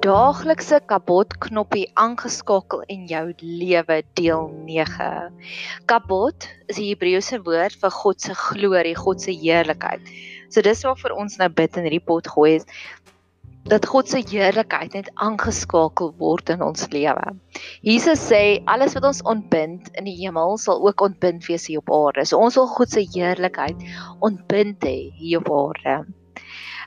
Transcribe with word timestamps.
daaglikse 0.00 0.78
kabot 0.88 1.34
knoppie 1.44 1.82
aangeskakel 2.00 2.80
in 2.88 3.02
jou 3.08 3.34
lewe 3.42 3.98
deel 4.16 4.46
9. 4.64 5.08
Kabot 5.90 6.46
is 6.72 6.78
die 6.78 6.86
Hebreëse 6.88 7.42
woord 7.44 7.76
vir 7.82 7.92
God 7.92 8.24
se 8.24 8.36
glorie, 8.38 8.94
God 8.96 9.20
se 9.20 9.34
heerlikheid. 9.36 10.06
So 10.48 10.64
dis 10.64 10.80
wat 10.88 11.02
vir 11.02 11.12
ons 11.12 11.36
nou 11.40 11.50
bid 11.52 11.76
in 11.76 11.84
hierdie 11.84 12.00
pot 12.06 12.30
gooi 12.32 12.54
is 12.62 12.64
dat 13.68 13.84
God 13.92 14.08
se 14.08 14.22
heerlikheid 14.24 14.96
net 14.96 15.10
aangeskakel 15.20 16.14
word 16.22 16.48
in 16.54 16.64
ons 16.64 16.88
lewe. 16.94 17.34
Jesus 17.84 18.22
sê 18.30 18.62
alles 18.72 18.96
wat 18.96 19.04
ons 19.10 19.20
ontbind 19.28 19.92
in 20.00 20.08
die 20.08 20.16
hemel 20.22 20.56
sal 20.62 20.80
ook 20.80 21.04
ontbind 21.10 21.44
wees 21.50 21.68
hier 21.68 21.84
op 21.84 21.92
aarde. 21.92 22.24
So 22.24 22.40
ons 22.40 22.56
wil 22.56 22.72
God 22.72 22.96
se 22.96 23.04
heerlikheid 23.04 23.84
ontbind 24.24 24.80
hê 24.88 24.96
hier 25.20 25.44
op 25.44 25.52
aarde. 25.58 25.98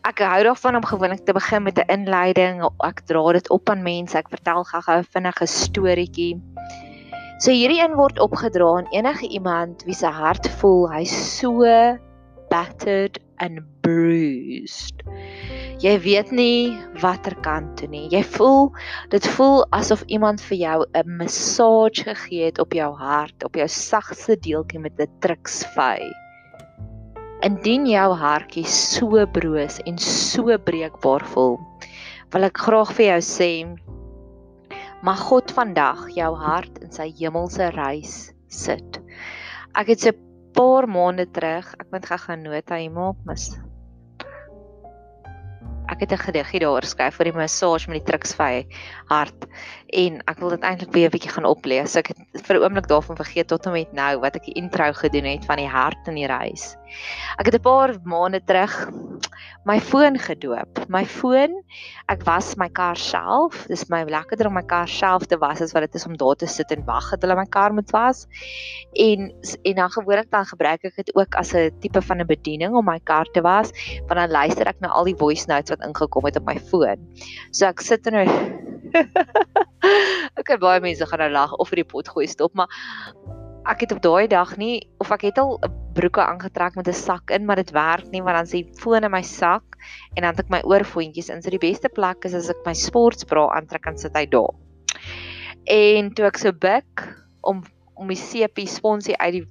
Ek 0.03 0.19
hou 0.19 0.41
daarvan 0.43 0.75
om 0.75 0.83
gewoonlik 0.83 1.21
te 1.23 1.33
begin 1.33 1.63
met 1.63 1.77
'n 1.79 1.87
inleiding. 1.87 2.59
Ek 2.83 3.05
dra 3.07 3.31
dit 3.31 3.49
op 3.49 3.69
aan 3.69 3.83
mense. 3.83 4.17
Ek 4.17 4.27
vertel 4.29 4.63
gou-gou 4.63 4.97
'n 4.99 5.11
vinnige 5.15 5.45
storieetjie. 5.47 6.41
So 7.39 7.51
hierdie 7.51 7.79
een 7.79 7.95
word 7.95 8.19
opgedra 8.19 8.67
aan 8.77 8.87
enige 8.91 9.27
iemand 9.27 9.83
wie 9.83 9.95
se 9.95 10.07
hart 10.07 10.49
voel 10.59 10.91
hy's 10.91 11.39
so 11.39 11.63
battered 12.49 13.19
and 13.37 13.59
bruised. 13.81 15.03
Jy 15.79 15.99
weet 15.99 16.31
nie 16.31 16.77
watter 17.01 17.35
kant 17.41 17.77
toe 17.77 17.87
nie. 17.87 18.09
Jy 18.11 18.23
voel 18.23 18.71
dit 19.09 19.27
voel 19.27 19.65
asof 19.71 20.03
iemand 20.07 20.41
vir 20.41 20.57
jou 20.57 20.85
'n 20.93 21.17
massage 21.17 22.03
gegee 22.03 22.45
het 22.45 22.59
op 22.59 22.73
jou 22.73 22.91
hart, 22.95 23.43
op 23.43 23.55
jou 23.55 23.67
sagste 23.67 24.35
deeltjie 24.35 24.79
met 24.79 24.99
'n 24.99 25.07
truksvy. 25.19 26.22
Indien 27.43 27.83
jou 27.83 28.13
hartjie 28.15 28.63
so 28.71 29.25
broos 29.35 29.81
en 29.89 29.97
so 29.99 30.55
breekbaar 30.67 31.25
voel, 31.33 31.57
wil 32.31 32.47
ek 32.47 32.61
graag 32.63 32.93
vir 32.95 33.05
jou 33.09 33.23
sê 33.29 33.47
mag 35.03 35.19
God 35.27 35.51
vandag 35.51 36.05
jou 36.15 36.29
hart 36.39 36.79
in 36.85 36.93
sy 36.95 37.09
hemelse 37.17 37.67
reis 37.75 38.13
sit. 38.47 39.01
Ek 39.75 39.91
het 39.91 40.05
so 40.05 40.15
'n 40.15 40.53
paar 40.55 40.87
maande 40.87 41.27
terug, 41.35 41.67
ek 41.83 41.91
moet 41.91 42.07
gou-gou 42.07 42.39
nota 42.39 42.79
hier 42.79 42.95
maak, 42.95 43.19
mis. 43.27 43.49
Ek 45.93 45.99
het 45.99 46.13
'n 46.13 46.25
gediggie 46.25 46.59
daaroor 46.63 46.81
geskryf 46.81 47.19
vir 47.19 47.27
die 47.29 47.37
massage 47.37 47.85
met 47.89 47.99
die 48.01 48.09
truksvy 48.09 48.65
hart 49.11 49.45
en 49.93 50.23
ek 50.25 50.39
wil 50.41 50.49
dit 50.49 50.63
eintlik 50.65 50.91
weer 50.95 51.07
'n 51.09 51.13
bietjie 51.13 51.33
gaan 51.35 51.45
oplees. 51.45 51.95
Ek 51.95 52.07
het 52.09 52.17
vir 52.47 52.57
'n 52.57 52.63
oomblik 52.65 52.87
daarvan 52.89 53.15
vergeet 53.15 53.47
tot 53.47 53.65
en 53.67 53.73
met 53.73 53.93
nou 53.93 54.19
wat 54.19 54.35
ek 54.35 54.45
die 54.49 54.57
intro 54.57 54.89
gedoen 54.93 55.29
het 55.29 55.45
van 55.45 55.57
die 55.61 55.69
hart 55.69 56.07
in 56.07 56.15
die 56.15 56.25
reis. 56.25 56.75
Ek 57.37 57.45
het 57.45 57.55
'n 57.55 57.61
paar 57.61 57.93
maande 58.03 58.41
terug 58.41 58.89
my 59.65 59.79
foon 59.79 60.17
gedoop. 60.19 60.89
My 60.91 61.05
foon, 61.05 61.55
ek 62.11 62.25
was 62.27 62.55
my 62.59 62.67
kar 62.69 62.97
self. 62.99 63.65
Dis 63.71 63.85
my 63.91 64.03
lekkerder 64.03 64.49
om 64.49 64.57
my 64.57 64.63
kar 64.67 64.87
self 64.87 65.27
te 65.31 65.37
was 65.39 65.61
as 65.63 65.71
wat 65.75 65.85
dit 65.87 65.95
is 65.95 66.05
om 66.05 66.17
daar 66.19 66.35
te 66.35 66.47
sit 66.47 66.71
en 66.75 66.83
wag 66.85 67.09
dat 67.13 67.23
hulle 67.23 67.37
my 67.39 67.45
kar 67.45 67.73
moet 67.73 67.91
was. 67.95 68.25
En 68.93 69.31
en 69.63 69.75
dan 69.75 69.89
gewoonlik 69.89 70.31
dan 70.31 70.45
gebruik 70.45 70.83
ek 70.83 70.95
dit 70.95 71.15
ook 71.15 71.35
as 71.39 71.53
'n 71.53 71.71
tipe 71.79 72.01
van 72.01 72.19
'n 72.19 72.27
bediening 72.27 72.75
om 72.75 72.85
my 72.85 72.99
kar 72.99 73.25
te 73.31 73.41
was, 73.41 73.71
want 74.07 74.19
dan 74.19 74.31
luister 74.31 74.67
ek 74.67 74.79
na 74.79 74.89
al 74.89 75.05
die 75.05 75.15
voice 75.15 75.47
notes 75.47 75.69
wat 75.69 75.81
ingekom 75.93 76.25
het 76.27 76.41
op 76.41 76.49
my 76.49 76.57
foon. 76.71 77.05
So 77.53 77.69
ek 77.69 77.85
sit 77.85 78.09
en 78.09 78.19
ek 80.39 80.43
kan 80.47 80.59
baie 80.61 80.81
mense 80.83 81.05
gaan 81.05 81.23
nou 81.23 81.31
lag 81.33 81.53
of 81.61 81.71
vir 81.71 81.83
die 81.83 81.89
pot 81.93 82.09
gooi 82.09 82.27
stop, 82.29 82.53
maar 82.57 82.69
ek 83.69 83.85
het 83.85 83.95
op 83.95 84.01
daai 84.03 84.27
dag 84.27 84.57
nie 84.59 84.83
of 84.99 85.11
ek 85.15 85.29
het 85.29 85.39
al 85.39 85.57
'n 85.63 85.71
broeke 85.93 86.21
aangetrek 86.21 86.75
met 86.75 86.87
'n 86.87 86.93
sak 86.93 87.31
in, 87.31 87.45
maar 87.45 87.55
dit 87.55 87.71
werk 87.71 88.09
nie 88.11 88.21
want 88.21 88.35
dan 88.35 88.49
sê 88.49 88.65
foon 88.81 89.03
in 89.03 89.11
my 89.11 89.21
sak 89.21 89.63
en 90.15 90.23
dan 90.23 90.35
het 90.35 90.39
ek 90.39 90.49
my 90.49 90.61
oorfoontjies 90.61 91.29
in. 91.29 91.41
So 91.41 91.49
die 91.49 91.61
beste 91.61 91.89
plek 91.89 92.25
is 92.25 92.33
as 92.33 92.49
ek 92.49 92.65
my 92.65 92.73
sportsbra 92.73 93.47
aantrek 93.55 93.87
en 93.87 93.97
sit 93.97 94.15
hy 94.15 94.25
daar. 94.25 94.53
En 95.65 96.13
toe 96.13 96.25
ek 96.25 96.37
so 96.37 96.51
buk 96.51 97.23
om 97.41 97.63
om 97.95 98.07
die 98.07 98.17
seepie 98.17 98.67
sponsie 98.67 99.15
uit 99.17 99.33
die 99.33 99.47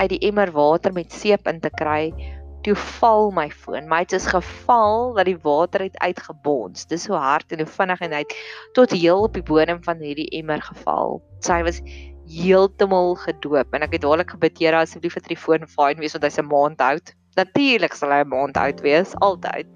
uit 0.00 0.08
die 0.08 0.28
emmer 0.28 0.50
water 0.50 0.92
met 0.92 1.12
seep 1.12 1.46
in 1.46 1.60
te 1.60 1.70
kry, 1.70 2.12
toe 2.62 2.74
val 2.76 3.30
my 3.34 3.48
foon. 3.50 3.88
My 3.90 4.02
het 4.04 4.12
is 4.12 4.26
geval 4.30 5.12
dat 5.16 5.26
die 5.28 5.38
water 5.42 5.82
het 5.82 5.98
uitgebons. 5.98 6.86
Dis 6.86 7.08
so 7.08 7.18
hard 7.18 7.52
en 7.52 7.62
hoe 7.64 7.68
vinnig 7.68 8.00
en 8.00 8.14
hy 8.14 8.22
het 8.24 8.36
tot 8.78 8.94
heel 8.94 9.26
op 9.26 9.34
die 9.34 9.42
bodem 9.42 9.82
van 9.84 10.02
hierdie 10.02 10.30
emmer 10.38 10.62
geval. 10.62 11.20
Sy 11.42 11.62
was 11.66 11.82
heeltemal 12.30 13.16
gedoop 13.24 13.74
en 13.74 13.84
ek 13.84 13.98
het 13.98 14.04
dadelik 14.04 14.30
gebid 14.36 14.62
Here 14.62 14.78
asseblief 14.78 15.18
dat 15.18 15.28
die 15.28 15.38
foon 15.38 15.66
fyn 15.68 16.00
wees 16.00 16.14
want 16.16 16.24
hy's 16.24 16.38
'n 16.38 16.48
maand 16.48 16.80
oud. 16.80 17.14
Natuurlik 17.36 17.94
sal 17.94 18.14
hy 18.14 18.22
'n 18.22 18.28
maand 18.28 18.56
oud 18.56 18.80
wees, 18.80 19.14
altyd. 19.20 19.66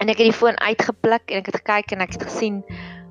En 0.00 0.08
ek 0.08 0.18
het 0.18 0.28
die 0.28 0.40
foon 0.40 0.58
uitgepluk 0.60 1.30
en 1.30 1.38
ek 1.38 1.46
het 1.46 1.62
gekyk 1.62 1.92
en 1.92 2.00
ek 2.00 2.12
het 2.12 2.22
gesien 2.22 2.64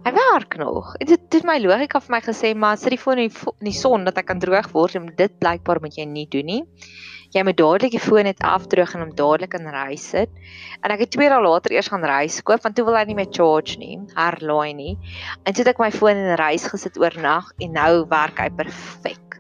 hy 0.06 0.14
werk 0.14 0.58
nog. 0.62 0.94
Dit 1.02 1.34
het 1.34 1.48
my 1.48 1.58
logika 1.64 2.00
vir 2.04 2.14
my 2.14 2.22
gesê 2.22 2.54
maar 2.54 2.78
sit 2.78 2.94
die 2.94 3.02
foon 3.02 3.24
in 3.24 3.30
die, 3.34 3.54
in 3.60 3.72
die 3.72 3.76
son 3.76 4.06
dat 4.06 4.22
hy 4.22 4.26
kan 4.28 4.40
droog 4.40 4.72
word 4.74 5.00
en 5.00 5.12
dit 5.18 5.40
blykbaar 5.42 5.82
moet 5.82 5.98
jy 5.98 6.06
nie 6.10 6.28
doen 6.30 6.46
nie 6.46 6.64
jy 7.36 7.44
moet 7.44 7.58
dadelik 7.60 7.96
die 7.96 8.02
foon 8.02 8.28
net 8.30 8.44
afdroog 8.48 8.94
en 8.96 9.04
hom 9.04 9.14
dadelik 9.18 9.56
in 9.58 9.68
ry 9.74 9.98
sit. 10.00 10.32
En 10.84 10.94
ek 10.94 11.06
het 11.06 11.14
2 11.18 11.30
dae 11.32 11.42
later 11.44 11.74
eers 11.76 11.90
gaan 11.92 12.06
ry 12.08 12.24
koop 12.48 12.64
want 12.64 12.78
toe 12.78 12.86
wil 12.88 12.96
hy 12.96 13.04
nie 13.10 13.18
meer 13.18 13.32
charge 13.38 13.80
nie, 13.82 13.98
herlaai 14.16 14.74
nie. 14.78 14.96
En 15.44 15.52
toe 15.52 15.66
het 15.66 15.74
ek 15.74 15.84
my 15.84 15.92
foon 15.92 16.22
in 16.22 16.38
ry 16.40 16.54
gesit 16.62 17.00
oornag 17.02 17.52
en 17.60 17.76
nou 17.76 18.06
werk 18.12 18.40
hy 18.40 18.50
perfek. 18.56 19.40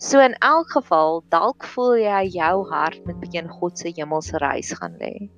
So 0.00 0.18
in 0.24 0.34
elk 0.40 0.72
geval, 0.72 1.20
dalk 1.30 1.66
voel 1.74 2.00
jy 2.00 2.22
jou 2.40 2.54
hart 2.72 3.04
met 3.06 3.20
begin 3.20 3.50
God 3.52 3.78
se 3.78 3.92
hemelse 3.94 4.40
reis 4.40 4.72
gaan 4.80 4.96
lê. 4.98 5.28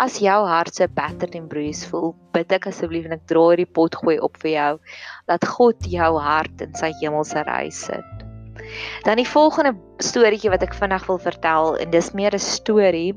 As 0.00 0.18
jou 0.18 0.38
hart 0.48 0.74
so 0.74 0.88
battered 0.88 1.34
en 1.34 1.48
bruised 1.48 1.88
voel, 1.90 2.14
bid 2.32 2.52
ek 2.52 2.66
asseblief 2.70 3.06
en 3.08 3.16
ek 3.18 3.26
dra 3.30 3.44
hierdie 3.50 3.68
pot 3.68 3.94
gooi 3.94 4.18
op 4.18 4.36
vir 4.42 4.52
jou 4.54 4.72
dat 5.30 5.44
God 5.44 5.88
jou 5.88 6.12
hart 6.20 6.64
in 6.64 6.74
sy 6.78 6.92
hemelse 7.02 7.44
reis 7.48 7.86
sit. 7.88 8.26
Dan 9.04 9.20
die 9.20 9.28
volgende 9.28 9.74
storieetjie 10.02 10.52
wat 10.52 10.64
ek 10.66 10.76
vinnig 10.78 11.04
wil 11.08 11.20
vertel 11.22 11.76
en 11.82 11.90
dis 11.90 12.12
meer 12.14 12.34
'n 12.34 12.42
storie. 12.42 13.12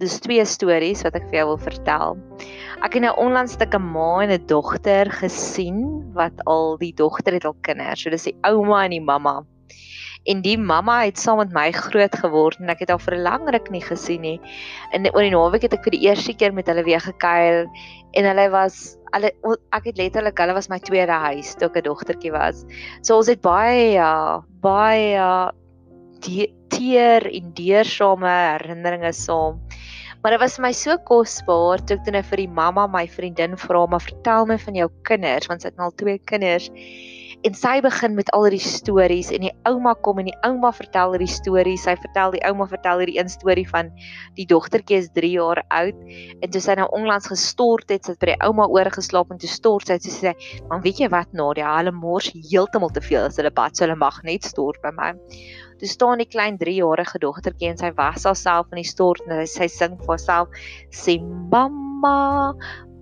Dis 0.00 0.20
twee 0.20 0.44
stories 0.44 1.02
wat 1.04 1.16
ek 1.16 1.28
vir 1.30 1.40
jou 1.40 1.46
wil 1.52 1.60
vertel. 1.60 2.16
Ek 2.84 2.94
het 2.94 3.02
nou 3.02 3.14
onlangs 3.16 3.56
'n 3.56 3.82
ma 3.82 4.22
en 4.22 4.30
'n 4.30 4.46
dogter 4.46 5.10
gesien 5.10 6.12
wat 6.14 6.32
al 6.46 6.76
die 6.78 6.92
dogter 6.92 7.32
het 7.32 7.44
al 7.44 7.56
kinders. 7.62 8.02
So 8.02 8.10
dis 8.10 8.24
die 8.24 8.38
ouma 8.42 8.84
en 8.84 8.90
die 8.90 9.00
mamma. 9.00 9.44
En 10.26 10.42
die 10.42 10.56
mamma 10.58 11.00
het 11.04 11.18
saam 11.22 11.38
met 11.38 11.52
my 11.54 11.68
groot 11.72 12.14
geword 12.18 12.58
en 12.60 12.70
ek 12.72 12.82
het 12.84 12.90
haar 12.90 13.02
vir 13.02 13.14
'n 13.14 13.22
lang 13.22 13.48
ruk 13.54 13.70
nie 13.70 13.82
gesien 13.82 14.20
nie. 14.20 14.40
En 14.92 15.06
oor 15.14 15.22
die 15.22 15.30
naweek 15.30 15.62
het 15.62 15.74
ek 15.74 15.84
vir 15.84 15.94
die 15.94 16.06
eerste 16.08 16.34
keer 16.34 16.52
met 16.52 16.66
hulle 16.66 16.84
weer 16.84 17.00
gekuier 17.00 17.66
en 18.12 18.24
hulle 18.24 18.50
was 18.50 18.96
hulle 19.14 19.30
ek 19.72 19.84
het 19.84 19.98
letterlik 19.98 20.38
hulle 20.38 20.54
was 20.54 20.68
my 20.68 20.78
tweede 20.78 21.12
huis 21.12 21.54
toe 21.54 21.68
ek 21.68 21.76
'n 21.76 21.88
dogtertjie 21.88 22.32
was. 22.32 22.64
So 23.02 23.16
ons 23.16 23.28
het 23.28 23.40
baie 23.40 23.92
ja, 23.94 24.42
baie 24.60 25.52
die 26.26 26.52
teer 26.68 27.26
en 27.30 27.52
deersame 27.54 28.26
herinneringe 28.58 29.12
saam. 29.12 29.60
Maar 30.22 30.34
dit 30.34 30.40
was 30.40 30.56
vir 30.56 30.62
my 30.62 30.72
so 30.72 30.96
kosbaar 31.06 31.82
toe 31.86 31.96
ek 31.96 32.04
toe 32.04 32.12
nou 32.16 32.22
vir 32.22 32.40
die 32.42 32.48
mamma 32.50 32.86
my 32.90 33.06
vriendin 33.06 33.56
vra 33.56 33.86
maar 33.86 34.02
vertel 34.02 34.48
my 34.50 34.56
van 34.58 34.74
jou 34.74 34.88
kinders 35.06 35.46
want 35.46 35.62
sy 35.62 35.68
het 35.68 35.76
nou 35.78 35.86
al 35.86 35.94
twee 35.94 36.18
kinders 36.18 36.66
en 37.46 37.54
sy 37.54 37.76
begin 37.84 38.16
met 38.16 38.30
al 38.34 38.48
die 38.50 38.62
stories 38.62 39.28
en 39.34 39.44
die 39.46 39.52
ouma 39.68 39.92
kom 40.02 40.18
en 40.18 40.26
die 40.26 40.38
ouma 40.46 40.72
vertel 40.74 41.12
hierdie 41.14 41.30
stories. 41.30 41.84
Sy 41.86 41.94
vertel 42.02 42.34
die 42.34 42.42
ouma 42.48 42.66
vertel 42.70 43.02
hierdie 43.02 43.20
een 43.20 43.30
storie 43.30 43.66
van 43.68 43.92
die 44.38 44.48
dogtertjie 44.50 44.98
is 45.04 45.10
3 45.14 45.30
jaar 45.36 45.60
oud 45.76 46.00
en 46.42 46.50
toe 46.50 46.62
sy 46.64 46.74
nou 46.80 46.88
onlangs 46.96 47.28
gestort 47.30 47.92
het, 47.94 48.02
sy 48.02 48.16
het 48.16 48.24
by 48.24 48.32
die 48.32 48.38
ouma 48.48 48.66
oorgeslaap 48.72 49.30
en 49.30 49.42
toe 49.42 49.50
stort 49.50 49.92
sy. 49.92 49.98
Sy 50.02 50.14
sê, 50.16 50.32
"Man, 50.70 50.82
weet 50.82 50.98
jy 51.00 51.08
wat, 51.08 51.32
Nadia, 51.32 51.76
hulle 51.78 51.92
mors 51.92 52.32
heeltemal 52.34 52.90
te 52.90 53.00
veel 53.00 53.26
as 53.26 53.36
hulle 53.36 53.50
bad, 53.50 53.76
so 53.76 53.84
hulle 53.84 53.96
mag 53.96 54.22
net 54.24 54.42
stort 54.42 54.82
by 54.82 54.90
my." 54.90 55.12
Toe 55.78 55.88
staan 55.88 56.18
die 56.18 56.26
klein 56.26 56.58
3-jarige 56.58 57.18
dogtertjie 57.20 57.68
en 57.68 57.76
sy 57.78 57.92
was 57.96 58.24
haarself 58.24 58.66
in 58.72 58.82
die 58.82 58.90
stort 58.90 59.20
en 59.28 59.46
sy 59.46 59.68
sing 59.68 59.96
vir 59.98 60.06
haarself, 60.06 60.48
"Simbamba, 60.90 62.54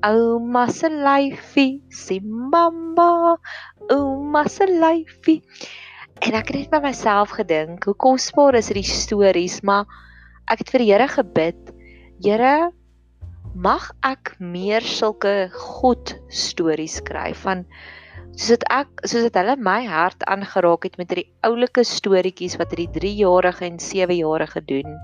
ouma 0.04 0.66
se 0.68 0.88
lyfie, 0.88 1.80
Simbamba, 1.88 3.38
ouma 3.92 4.44
se 4.48 4.66
lyfie. 4.70 5.42
En 6.24 6.36
ek 6.38 6.52
het 6.52 6.56
net 6.56 6.70
by 6.72 6.80
myself 6.84 7.34
gedink, 7.36 7.84
hoe 7.84 7.96
kosbaar 7.98 8.56
is 8.58 8.70
hierdie 8.70 8.86
stories, 8.86 9.60
maar 9.66 9.84
ek 10.52 10.64
het 10.64 10.72
vir 10.72 10.84
die 10.84 10.92
Here 10.92 11.08
gebid, 11.10 11.74
Here, 12.24 12.70
mag 13.54 13.90
ek 14.02 14.34
meer 14.42 14.82
sulke 14.82 15.48
God 15.54 16.16
stories 16.28 16.98
skryf 16.98 17.44
van 17.46 17.62
soos 18.34 18.56
dit 18.56 18.64
ek 18.74 19.04
soos 19.06 19.28
dit 19.28 19.36
hulle 19.38 19.54
my 19.62 19.84
hart 19.86 20.24
aangeraak 20.26 20.88
het 20.88 20.96
met 20.98 21.12
hierdie 21.12 21.28
oulike 21.46 21.84
storieetjies 21.86 22.56
wat 22.58 22.74
hierdie 22.74 22.90
3-jarige 22.96 23.68
en 23.68 23.78
7-jarige 23.78 24.64
doen 24.66 24.96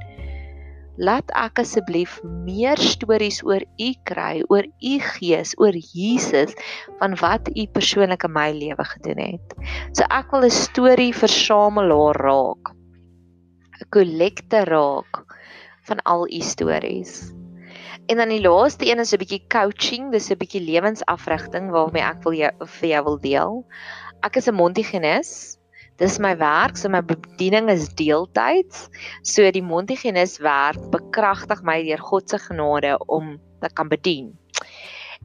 laat 1.00 1.30
ek 1.38 1.62
asseblief 1.62 2.18
meer 2.44 2.76
stories 2.76 3.40
oor 3.48 3.64
u 3.80 3.90
kry, 4.04 4.42
oor 4.52 4.66
u 4.68 4.94
gees, 5.00 5.54
oor 5.56 5.74
Jesus 5.74 6.52
van 7.00 7.16
wat 7.22 7.48
u 7.56 7.66
persoonlik 7.72 8.26
in 8.28 8.34
my 8.36 8.50
lewe 8.52 8.84
gedoen 8.92 9.22
het. 9.24 9.56
So 9.96 10.04
ek 10.10 10.30
wil 10.32 10.44
'n 10.44 10.50
storie 10.50 11.14
versamelaar 11.16 12.20
raak. 12.20 12.74
'n 13.80 13.88
kollekte 13.90 14.64
raak 14.68 15.24
van 15.88 15.98
al 16.04 16.28
u 16.28 16.40
stories. 16.40 17.32
En 18.06 18.16
dan 18.16 18.28
die 18.28 18.42
laaste 18.42 18.84
een 18.90 18.98
is 18.98 19.12
'n 19.14 19.22
bietjie 19.22 19.44
coaching, 19.48 20.10
dis 20.12 20.30
'n 20.30 20.36
bietjie 20.36 20.60
lewensafrigting 20.60 21.70
waarmee 21.70 22.02
ek 22.02 22.22
wil 22.24 22.32
jou 22.32 22.52
vir 22.66 22.88
jou 22.88 23.02
wil 23.04 23.18
deel. 23.20 23.64
Ek 24.22 24.36
is 24.36 24.48
'n 24.48 24.54
Montigenis. 24.54 25.59
Dis 26.00 26.18
my 26.18 26.32
werk, 26.40 26.78
so 26.80 26.88
my 26.88 27.02
bediening 27.04 27.68
is 27.68 27.90
deeltyds. 27.92 28.88
So 29.22 29.44
die 29.52 29.60
Montigenis 29.60 30.38
werk 30.40 30.80
bekragtig 30.94 31.60
my 31.62 31.82
deur 31.84 32.00
God 32.00 32.30
se 32.30 32.38
genade 32.40 32.96
om 33.06 33.34
te 33.60 33.68
kan 33.68 33.90
bedien. 33.92 34.30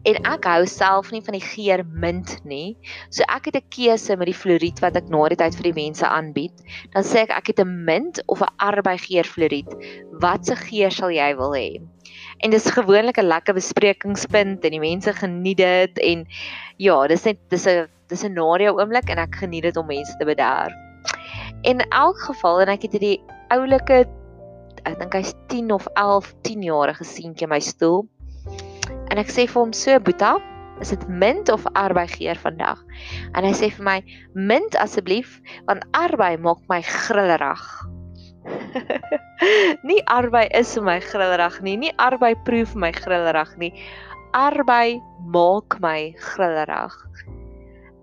En 0.05 0.19
ek 0.29 0.45
hou 0.45 0.65
self 0.69 1.13
nie 1.13 1.21
van 1.25 1.37
die 1.37 1.45
geur 1.45 1.81
mint 2.03 2.35
nie. 2.45 2.75
So 3.09 3.23
ek 3.31 3.47
het 3.49 3.55
'n 3.55 3.69
keuse 3.73 4.17
met 4.19 4.27
die 4.27 4.37
floriet 4.41 4.81
wat 4.83 4.99
ek 4.99 5.09
na 5.09 5.23
die 5.29 5.39
tyd 5.39 5.55
vir 5.55 5.71
die 5.71 5.79
mense 5.79 6.05
aanbied. 6.05 6.53
Dan 6.93 7.03
sê 7.03 7.23
ek 7.23 7.31
ek 7.31 7.47
het 7.47 7.59
'n 7.63 7.85
mint 7.85 8.21
of 8.27 8.41
'n 8.41 8.53
arbeigeer 8.59 9.25
floriet. 9.25 9.71
Wat 10.21 10.45
se 10.45 10.55
geur 10.55 10.91
sal 10.91 11.09
jy 11.09 11.33
wil 11.35 11.55
hê? 11.55 11.81
En 12.43 12.51
dis 12.51 12.69
gewoonlik 12.77 13.17
'n 13.17 13.31
lekker 13.31 13.53
besprekingspunt 13.55 14.65
en 14.65 14.71
die 14.71 14.79
mense 14.79 15.13
geniet 15.13 15.57
dit 15.57 15.97
en 15.99 16.27
ja, 16.77 17.07
dis 17.07 17.23
net 17.23 17.39
dis 17.49 17.65
'n 17.65 17.87
dis 18.09 18.23
'n 18.23 18.33
nadio 18.33 18.75
oomblik 18.79 19.09
en 19.09 19.17
ek 19.17 19.35
geniet 19.35 19.63
dit 19.63 19.77
om 19.77 19.87
mense 19.87 20.17
te 20.17 20.25
bederf. 20.25 20.73
En 21.63 21.79
in 21.79 21.89
elk 21.89 22.19
geval 22.19 22.61
en 22.61 22.69
ek 22.69 22.81
het 22.81 22.91
hierdie 22.91 23.21
oulike 23.49 24.05
ek 24.85 24.99
dink 24.99 25.13
hy's 25.13 25.33
10 25.47 25.71
of 25.71 25.87
11, 25.95 26.33
10 26.41 26.61
jarige 26.61 27.03
seentjie 27.03 27.47
my 27.47 27.59
stoel 27.59 28.05
En 29.15 29.21
ek 29.21 29.31
sê 29.31 29.45
vir 29.47 29.61
hom 29.61 29.73
so, 29.75 29.97
Boeta, 30.03 30.35
is 30.83 30.91
dit 30.91 31.03
mint 31.21 31.49
of 31.53 31.65
arbei 31.79 32.05
geër 32.11 32.39
vandag? 32.41 32.81
En 33.37 33.45
hy 33.47 33.53
sê 33.55 33.69
vir 33.71 33.85
my, 33.87 33.97
mint 34.35 34.77
asseblief, 34.81 35.37
want 35.69 35.85
arbei 35.97 36.33
maak 36.41 36.59
my 36.71 36.81
grillerig. 36.83 37.63
nie 39.89 40.01
arbei 40.11 40.43
is 40.57 40.73
vir 40.77 40.85
my 40.85 40.97
grillerig 41.01 41.61
nie, 41.65 41.77
nie 41.81 41.93
arbei 42.01 42.33
proef 42.47 42.75
my 42.77 42.91
grillerig 42.95 43.55
nie. 43.61 43.71
Arbei 44.35 44.99
maak 45.31 45.79
my 45.79 46.11
grillerig. 46.19 46.97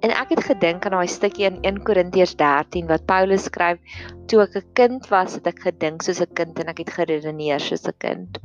En 0.03 0.11
ek 0.11 0.33
het 0.35 0.41
gedink 0.49 0.83
aan 0.87 0.97
daai 0.97 1.07
stukkie 1.07 1.45
in 1.47 1.61
1 1.63 1.77
Korintiërs 1.87 2.33
13 2.35 2.89
wat 2.91 3.05
Paulus 3.07 3.45
skryf, 3.47 3.79
toe 4.27 4.41
ek 4.43 4.57
'n 4.59 4.71
kind 4.79 5.05
was, 5.13 5.37
het 5.39 5.47
ek 5.47 5.61
gedink 5.63 6.03
soos 6.03 6.21
'n 6.21 6.33
kind 6.35 6.59
en 6.59 6.71
ek 6.73 6.81
het 6.83 6.91
geredeneer 6.91 7.61
soos 7.63 7.87
'n 7.87 7.95
kind. 8.03 8.41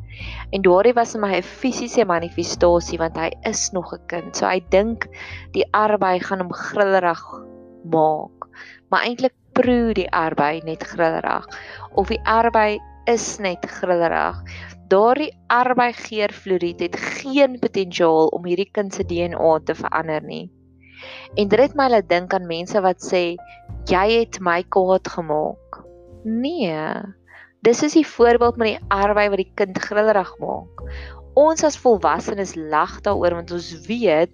En 0.53 0.61
daardie 0.61 0.93
was 0.93 1.13
vir 1.15 1.21
my 1.21 1.31
'n 1.37 1.41
fisiese 1.41 2.05
manifestasie 2.05 2.99
want 3.01 3.17
hy 3.17 3.31
is 3.49 3.71
nog 3.73 3.89
'n 3.93 4.05
kind. 4.05 4.35
So 4.37 4.45
hy 4.45 4.61
dink 4.69 5.07
die 5.57 5.65
arbei 5.73 6.19
gaan 6.19 6.45
hom 6.45 6.53
grillerig 6.53 7.23
maak. 7.89 8.45
Maar 8.89 9.07
eintlik 9.09 9.33
proe 9.53 9.93
die 9.93 10.11
arbei 10.11 10.61
net 10.63 10.83
grillerig 10.83 11.45
of 11.95 12.07
die 12.07 12.21
arbei 12.23 12.79
is 13.07 13.39
net 13.39 13.65
grillerig. 13.65 14.37
Daardie 14.87 15.33
arbei 15.49 15.93
geur 15.93 16.29
fluoried 16.29 16.79
het 16.79 16.95
geen 16.95 17.59
potensiaal 17.59 18.27
om 18.27 18.45
hierdie 18.45 18.69
kind 18.71 18.93
se 18.93 19.03
DNA 19.03 19.59
te 19.65 19.73
verander 19.73 20.21
nie. 20.21 20.51
En 21.35 21.47
dit 21.47 21.59
het 21.59 21.75
my 21.77 21.89
laat 21.89 22.09
dink 22.09 22.33
aan 22.33 22.49
mense 22.49 22.81
wat 22.81 23.03
sê 23.03 23.23
jy 23.87 24.05
het 24.19 24.39
my 24.43 24.63
kwaad 24.73 25.07
gemaak. 25.07 25.81
Nee. 26.23 26.75
Dis 27.65 27.83
is 27.83 27.95
die 27.97 28.07
voorbeeld 28.07 28.57
met 28.57 28.75
die 28.75 28.85
arbei 28.93 29.29
wat 29.29 29.41
die 29.41 29.51
kind 29.55 29.77
grillerig 29.81 30.33
maak. 30.41 30.83
Ons 31.37 31.63
as 31.67 31.77
volwassenes 31.77 32.55
lag 32.55 32.99
daaroor 33.05 33.39
want 33.41 33.53
ons 33.53 33.71
weet 33.87 34.33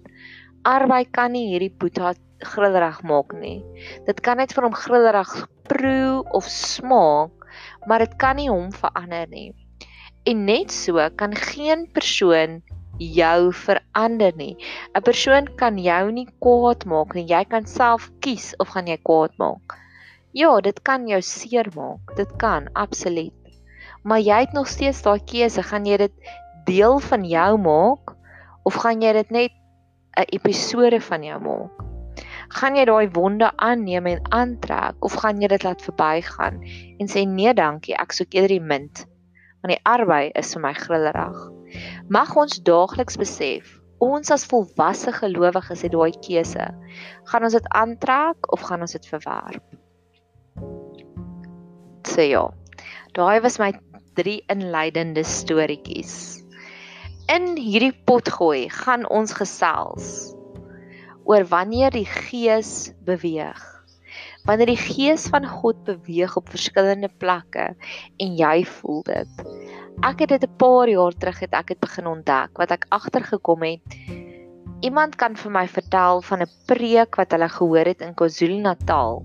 arbei 0.64 1.04
kan 1.12 1.34
nie 1.36 1.50
hierdie 1.52 1.72
boeta 1.72 2.14
grillerig 2.44 3.02
maak 3.04 3.34
nie. 3.36 3.60
Dit 4.08 4.22
kan 4.24 4.40
net 4.40 4.54
vir 4.56 4.66
hom 4.68 4.76
grillerig 4.76 5.32
proe 5.68 6.22
of 6.36 6.48
smaak, 6.50 7.44
maar 7.88 8.04
dit 8.04 8.16
kan 8.20 8.36
nie 8.40 8.50
hom 8.50 8.72
verander 8.72 9.28
nie. 9.30 9.52
En 10.24 10.44
net 10.48 10.72
so 10.72 11.02
kan 11.20 11.36
geen 11.36 11.86
persoon 11.92 12.62
jou 12.98 13.52
verander 13.52 14.32
nie. 14.36 14.56
'n 14.94 15.02
Persoon 15.02 15.48
kan 15.56 15.78
jou 15.78 16.10
nie 16.12 16.26
kwaad 16.40 16.84
maak 16.86 17.14
nie. 17.14 17.26
Jy 17.26 17.44
kan 17.44 17.66
self 17.66 18.10
kies 18.20 18.54
of 18.58 18.68
gaan 18.68 18.86
jy 18.86 18.98
kwaad 19.02 19.32
maak. 19.38 19.78
Ja, 20.32 20.60
dit 20.60 20.82
kan 20.82 21.08
jou 21.08 21.20
seermaak. 21.22 22.16
Dit 22.16 22.36
kan 22.38 22.68
absoluut. 22.72 23.32
Maar 24.02 24.20
jy 24.20 24.38
het 24.40 24.52
nog 24.52 24.68
steeds 24.68 25.02
daai 25.02 25.20
keuse. 25.24 25.62
Gaan 25.62 25.86
jy 25.86 25.96
dit 25.96 26.12
deel 26.66 26.98
van 26.98 27.24
jou 27.24 27.58
maak 27.58 28.16
of 28.64 28.74
gaan 28.74 29.02
jy 29.02 29.12
dit 29.12 29.30
net 29.30 29.52
'n 30.18 30.26
episode 30.32 31.00
van 31.00 31.22
jou 31.22 31.40
maak? 31.40 31.72
Gaan 32.48 32.76
jy 32.76 32.84
daai 32.84 33.08
wonde 33.12 33.50
aanneem 33.56 34.06
en 34.06 34.20
aantrek 34.30 34.94
of 35.00 35.12
gaan 35.12 35.40
jy 35.40 35.48
dit 35.48 35.62
laat 35.62 35.82
verbygaan 35.82 36.62
en 36.98 37.06
sê 37.08 37.26
nee 37.26 37.54
dankie, 37.54 37.94
ek 37.94 38.12
soek 38.12 38.34
eerder 38.34 38.48
die 38.48 38.60
munt 38.60 39.06
want 39.64 39.72
die 39.72 39.84
arbei 39.88 40.30
is 40.36 40.52
vir 40.52 40.60
my 40.60 40.72
grillerig. 40.76 41.36
Mag 42.08 42.34
ons 42.36 42.60
daagliks 42.66 43.16
besef, 43.20 43.78
ons 44.04 44.30
as 44.34 44.46
volwasse 44.50 45.12
gelowiges 45.16 45.84
het 45.86 45.94
daai 45.94 46.12
keuse. 46.26 46.68
Gaan 47.30 47.46
ons 47.46 47.56
dit 47.56 47.68
aantrek 47.72 48.52
of 48.52 48.64
gaan 48.68 48.84
ons 48.84 48.96
dit 48.96 49.08
verwerp? 49.12 49.64
Sê 52.08 52.30
ja. 52.30 52.46
Daai 53.14 53.40
was 53.40 53.58
my 53.62 53.72
drie 54.18 54.40
inleidende 54.50 55.24
storieetjies. 55.26 56.44
In 57.32 57.54
hierdie 57.56 57.94
potgooi 58.06 58.68
gaan 58.68 59.06
ons 59.08 59.32
gesels 59.32 60.34
oor 61.24 61.46
wanneer 61.48 61.94
die 61.94 62.06
gees 62.06 62.92
beweeg. 63.06 63.73
Wanneer 64.44 64.66
die 64.66 64.80
gees 64.80 65.26
van 65.32 65.46
God 65.48 65.84
beweeg 65.84 66.36
op 66.36 66.50
verskillende 66.52 67.08
plekke 67.18 67.70
en 68.20 68.36
jy 68.36 68.64
voel 68.64 69.02
dit 69.08 69.44
ek 70.02 70.24
het 70.24 70.28
dit 70.34 70.44
'n 70.44 70.56
paar 70.58 70.88
jaar 70.88 71.12
terug 71.12 71.38
het 71.38 71.52
ek 71.52 71.66
dit 71.66 71.80
begin 71.80 72.06
ontdek 72.06 72.58
wat 72.58 72.70
ek 72.70 72.86
agtergekom 72.88 73.62
het. 73.62 73.96
Iemand 74.84 75.16
kan 75.16 75.32
vir 75.32 75.52
my 75.52 75.64
vertel 75.64 76.20
van 76.28 76.42
'n 76.44 76.50
preek 76.68 77.16
wat 77.16 77.32
hulle 77.32 77.48
gehoor 77.48 77.88
het 77.88 78.02
in 78.04 78.14
KwaZulu-Natal. 78.14 79.24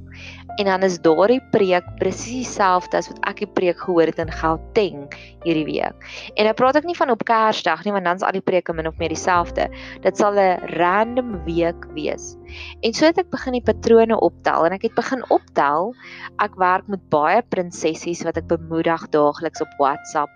En 0.58 0.66
dan 0.66 0.84
is 0.84 1.00
daardie 1.00 1.42
preek 1.52 1.84
presies 2.00 2.48
dieselfde 2.48 2.98
as 2.98 3.10
wat 3.12 3.20
ek 3.28 3.44
die 3.44 3.52
preek 3.60 3.80
gehoor 3.80 4.08
het 4.08 4.20
in 4.20 4.32
Gauteng 4.32 5.12
hierdie 5.44 5.66
week. 5.66 5.96
En 6.36 6.46
nou 6.48 6.54
praat 6.54 6.76
ek 6.76 6.88
nie 6.88 6.96
van 6.96 7.10
op 7.10 7.24
Kersdag 7.24 7.84
nie, 7.84 7.92
want 7.92 8.06
dan 8.06 8.16
is 8.16 8.24
al 8.24 8.32
die 8.32 8.42
preke 8.42 8.74
min 8.74 8.88
of 8.88 8.98
meer 8.98 9.10
dieselfde. 9.10 9.70
Dit 10.02 10.18
sal 10.18 10.34
'n 10.40 10.60
random 10.80 11.44
week 11.44 11.86
wees. 11.94 12.38
En 12.82 12.94
so 12.94 13.06
het 13.06 13.18
ek 13.18 13.30
begin 13.30 13.54
die 13.54 13.64
patrone 13.74 14.20
optel 14.20 14.66
en 14.66 14.72
ek 14.72 14.82
het 14.82 14.96
begin 14.96 15.24
optel. 15.30 15.94
Ek 16.40 16.56
werk 16.56 16.88
met 16.88 17.10
baie 17.10 17.42
prinsessies 17.42 18.24
wat 18.24 18.38
ek 18.38 18.48
bemoedig 18.48 19.10
daagliks 19.10 19.62
op 19.62 19.70
WhatsApp 19.78 20.30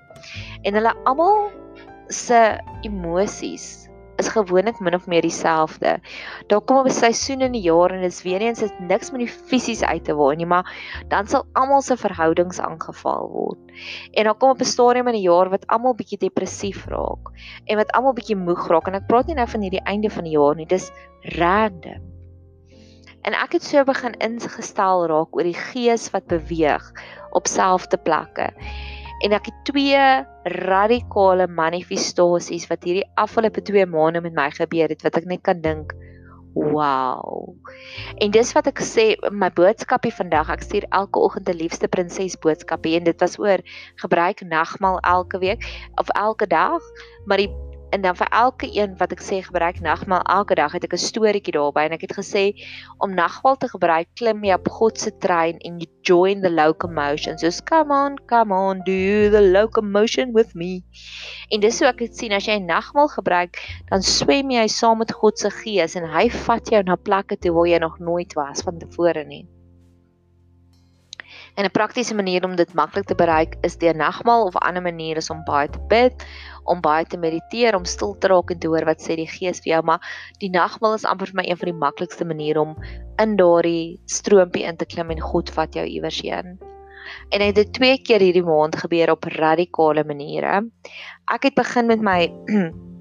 En 0.64 0.78
hulle 0.78 0.94
almal 1.10 1.52
se 2.08 2.40
emosies 2.88 3.88
is 4.18 4.28
gewoonlik 4.28 4.80
min 4.80 4.96
of 4.96 5.08
meer 5.08 5.22
dieselfde. 5.22 6.00
Daar 6.48 6.62
kom 6.62 6.86
'n 6.86 6.90
seisoen 6.90 7.42
in 7.42 7.52
die 7.52 7.62
jaar 7.62 7.92
en 7.92 8.02
dit 8.02 8.12
is 8.12 8.22
weer 8.24 8.42
eens 8.42 8.60
dit 8.60 8.80
niks 8.80 9.12
met 9.12 9.20
die 9.20 9.34
fisies 9.50 9.84
uit 9.84 10.04
te 10.04 10.16
waai 10.16 10.36
nie, 10.36 10.46
maar 10.46 10.66
dan 11.08 11.28
sal 11.28 11.46
almal 11.54 11.82
se 11.82 11.98
verhoudings 11.98 12.60
aangeval 12.60 13.30
word. 13.30 13.60
En 14.12 14.24
dan 14.24 14.38
kom 14.38 14.50
op 14.50 14.60
'n 14.60 14.66
stadium 14.66 15.08
in 15.08 15.14
die 15.14 15.30
jaar 15.30 15.50
wat 15.50 15.68
almal 15.68 15.96
bietjie 15.96 16.18
depressief 16.18 16.86
raak 16.86 17.32
en 17.66 17.78
wat 17.78 17.92
almal 17.92 18.14
bietjie 18.14 18.38
moeg 18.38 18.68
raak 18.68 18.88
en 18.88 18.96
ek 18.96 19.08
praat 19.08 19.28
nie 19.28 19.36
nou 19.36 19.48
van 19.48 19.62
hierdie 19.62 19.86
einde 19.86 20.10
van 20.10 20.24
die 20.24 20.38
jaar 20.38 20.56
nie, 20.56 20.66
dis 20.66 20.92
random. 21.22 22.02
En 23.24 23.34
ek 23.34 23.52
het 23.52 23.64
so 23.64 23.84
begin 23.84 24.14
ingestel 24.20 25.08
raak 25.08 25.36
oor 25.36 25.44
die 25.44 25.58
gees 25.72 26.10
wat 26.12 26.28
beweeg 26.28 26.92
op 27.32 27.48
selfde 27.48 27.98
plekke 27.98 28.52
en 29.24 29.36
ek 29.36 29.48
het 29.50 29.60
twee 29.70 30.00
radikale 30.68 31.48
manifestasies 31.48 32.68
wat 32.72 32.84
hierdie 32.84 33.06
afgelope 33.16 33.64
2 33.64 33.86
maande 33.88 34.22
met 34.22 34.36
my 34.36 34.50
gebeur 34.52 34.92
het 34.92 35.06
wat 35.06 35.22
ek 35.22 35.30
net 35.32 35.44
kan 35.48 35.62
dink 35.64 35.96
wow. 36.54 37.56
En 38.22 38.32
dis 38.32 38.52
wat 38.54 38.68
ek 38.70 38.82
sê 38.86 39.06
my 39.34 39.50
boodskapie 39.58 40.14
vandag 40.14 40.52
ek 40.54 40.66
stuur 40.66 40.86
elke 40.92 41.20
oggend 41.20 41.50
'n 41.50 41.58
liefste 41.58 41.88
prinses 41.88 42.38
boodskapie 42.38 42.96
en 43.00 43.08
dit 43.10 43.20
was 43.20 43.40
oor 43.40 43.64
gebruik 44.04 44.46
nagmaal 44.46 45.00
elke 45.00 45.40
week 45.40 45.66
of 45.98 46.10
elke 46.10 46.48
dag 46.48 46.82
maar 47.26 47.42
die 47.42 47.50
en 47.94 48.02
dan 48.02 48.16
vir 48.18 48.30
elke 48.34 48.68
een 48.74 48.96
wat 48.98 49.14
ek 49.14 49.22
sê 49.22 49.40
gebruik 49.46 49.80
nagmaal 49.86 50.24
elke 50.36 50.58
dag. 50.58 50.74
Het 50.74 50.88
ek 50.88 50.96
'n 50.98 51.04
storieetjie 51.06 51.54
daarby 51.54 51.86
en 51.86 51.96
ek 51.98 52.06
het 52.08 52.16
gesê 52.18 52.44
om 52.98 53.14
nagmaal 53.14 53.58
te 53.62 53.70
gebruik 53.70 54.10
klim 54.20 54.44
jy 54.44 54.58
op 54.58 54.68
God 54.78 55.00
se 55.00 55.12
trein 55.26 55.62
en 55.62 55.78
you 55.80 55.90
join 56.02 56.42
the 56.42 56.50
locomotion. 56.50 57.38
So 57.38 57.50
come 57.64 57.94
on 57.94 58.18
come 58.26 58.52
on 58.54 58.82
do 58.86 59.30
the 59.30 59.42
locomotion 59.42 60.34
with 60.34 60.56
me. 60.56 60.82
En 61.50 61.60
dis 61.60 61.80
hoe 61.80 61.88
ek 61.88 61.98
dit 61.98 62.18
sien 62.18 62.34
as 62.34 62.50
jy 62.50 62.60
nagmaal 62.60 63.08
gebruik 63.14 63.62
dan 63.90 64.02
swem 64.02 64.50
jy 64.52 64.68
saam 64.68 64.98
met 64.98 65.12
God 65.12 65.38
se 65.40 65.50
gees 65.50 65.96
en 65.96 66.10
hy 66.10 66.30
vat 66.30 66.70
jou 66.70 66.84
na 66.84 66.96
plekke 66.96 67.38
toe 67.38 67.54
waar 67.54 67.68
jy 67.68 67.78
nog 67.78 68.00
nooit 68.00 68.34
was 68.34 68.66
van 68.66 68.80
tevore 68.80 69.26
nie 69.26 69.46
En 71.56 71.66
'n 71.66 71.72
praktiese 71.72 72.16
manier 72.16 72.46
om 72.46 72.56
dit 72.56 72.74
maklik 72.74 73.06
te 73.06 73.16
bereik 73.16 73.56
is 73.62 73.78
deur 73.78 73.96
nagmaal 73.96 74.46
of 74.46 74.56
'n 74.56 74.66
ander 74.68 74.82
manier 74.82 75.18
is 75.18 75.30
om 75.30 75.44
baie 75.44 75.70
te 75.70 75.80
bid, 75.88 76.26
om 76.64 76.82
baie 76.82 77.06
te 77.06 77.18
mediteer, 77.18 77.76
om 77.76 77.86
stil 77.86 78.18
te 78.18 78.28
raak 78.28 78.50
en 78.50 78.60
te 78.60 78.68
hoor 78.68 78.86
wat 78.86 79.02
sê 79.02 79.16
die 79.16 79.28
Gees 79.28 79.60
vir 79.62 79.74
jou, 79.74 79.84
maar 79.84 80.02
die 80.40 80.50
nagmaal 80.50 80.94
is 80.94 81.06
amper 81.06 81.28
vir 81.28 81.36
my 81.36 81.46
een 81.50 81.58
van 81.58 81.70
die 81.72 81.80
maklikste 81.86 82.26
maniere 82.26 82.60
om 82.60 82.76
in 83.22 83.36
daardie 83.36 84.00
stroompie 84.06 84.64
in 84.64 84.78
te 84.78 84.86
klim 84.86 85.10
en 85.10 85.22
God 85.22 85.50
vat 85.50 85.74
jou 85.74 85.86
iewers 85.86 86.22
heen. 86.22 86.58
En 87.30 87.40
dit 87.40 87.58
het 87.58 87.74
twee 87.74 88.02
keer 88.02 88.20
hierdie 88.20 88.44
maand 88.44 88.76
gebeur 88.76 89.12
op 89.12 89.24
radikale 89.24 90.04
maniere. 90.04 90.70
Ek 91.34 91.44
het 91.44 91.54
begin 91.54 91.86
met 91.86 92.02
my 92.02 92.34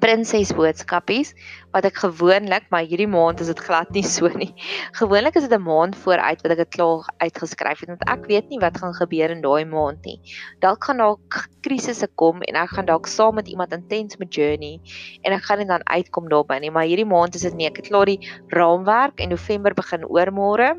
prinses 0.00 0.52
boodskapies 0.56 1.34
wat 1.74 1.86
ek 1.86 2.00
gewoonlik 2.02 2.66
maar 2.72 2.86
hierdie 2.88 3.08
maand 3.10 3.40
is 3.44 3.50
dit 3.52 3.60
glad 3.62 3.90
nie 3.94 4.04
so 4.06 4.28
nie. 4.32 4.50
Gewoonlik 5.00 5.36
is 5.38 5.46
dit 5.46 5.54
'n 5.54 5.62
maand 5.62 5.96
vooruit 5.96 6.42
wat 6.42 6.52
ek 6.52 6.62
dit 6.64 6.72
klaar 6.76 7.06
uitgeskryf 7.22 7.80
het 7.84 7.92
want 7.92 8.06
ek 8.08 8.26
weet 8.26 8.48
nie 8.50 8.60
wat 8.64 8.78
gaan 8.80 8.94
gebeur 8.94 9.30
in 9.30 9.42
daai 9.44 9.64
maand 9.64 10.04
nie. 10.04 10.18
Dalk 10.60 10.84
gaan 10.84 10.98
dalk 11.04 11.46
krisisse 11.62 12.08
kom 12.16 12.42
en 12.48 12.56
ek 12.56 12.74
gaan 12.76 12.88
dalk 12.88 13.06
saam 13.06 13.34
met 13.34 13.48
iemand 13.48 13.72
intens 13.72 14.16
met 14.16 14.34
journey 14.34 14.80
en 15.22 15.32
ek 15.32 15.44
gaan 15.44 15.58
dit 15.58 15.68
dan 15.68 15.84
uitkom 15.84 16.28
daarby 16.28 16.58
nie, 16.60 16.70
maar 16.70 16.88
hierdie 16.88 17.08
maand 17.08 17.34
is 17.34 17.46
dit 17.46 17.54
nie. 17.54 17.68
Ek 17.68 17.76
het 17.76 17.88
klaar 17.88 18.06
die 18.06 18.20
raamwerk 18.48 19.20
en 19.20 19.30
November 19.30 19.74
begin 19.74 20.08
oormôre. 20.08 20.74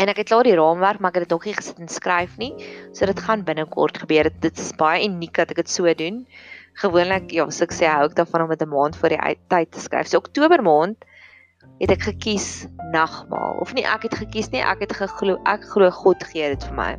En 0.00 0.08
ek 0.08 0.22
het 0.22 0.30
klaar 0.30 0.48
die 0.48 0.56
raamwerk, 0.56 1.00
maar 1.00 1.12
ek 1.12 1.20
het 1.20 1.28
dit 1.28 1.34
nog 1.34 1.44
nie 1.44 1.54
gesit 1.58 1.80
en 1.82 1.90
skryf 1.92 2.38
nie. 2.40 2.54
So 2.96 3.04
dit 3.04 3.20
gaan 3.20 3.44
binnekort 3.44 4.00
gebeur. 4.00 4.30
Dit 4.40 4.56
is 4.58 4.72
baie 4.80 5.04
uniek 5.04 5.34
dat 5.36 5.52
ek 5.52 5.60
dit 5.60 5.72
so 5.72 5.92
doen. 5.94 6.22
Gewoonlik 6.80 7.28
ja, 7.36 7.44
so 7.52 7.66
ek 7.66 7.74
sê 7.76 7.90
hou 7.90 8.06
ek 8.08 8.16
daarvan 8.16 8.46
om 8.46 8.54
dit 8.54 8.62
'n 8.64 8.72
maand 8.72 8.96
voor 8.96 9.12
die 9.12 9.36
tyd 9.52 9.70
te 9.72 9.80
skryf. 9.80 10.08
So 10.08 10.16
Oktober 10.24 10.62
maand 10.64 11.04
het 11.80 11.90
ek 11.90 12.08
gekies 12.08 12.66
nagmaal. 12.92 13.60
Of 13.60 13.74
nie 13.74 13.84
ek 13.84 14.08
het 14.08 14.14
gekies 14.14 14.48
nie, 14.52 14.64
ek 14.64 14.80
het 14.80 14.96
geglo 14.96 15.36
ek 15.44 15.68
glo 15.68 15.90
God 15.90 16.24
gee 16.32 16.48
dit 16.48 16.64
vir 16.64 16.76
my 16.76 16.96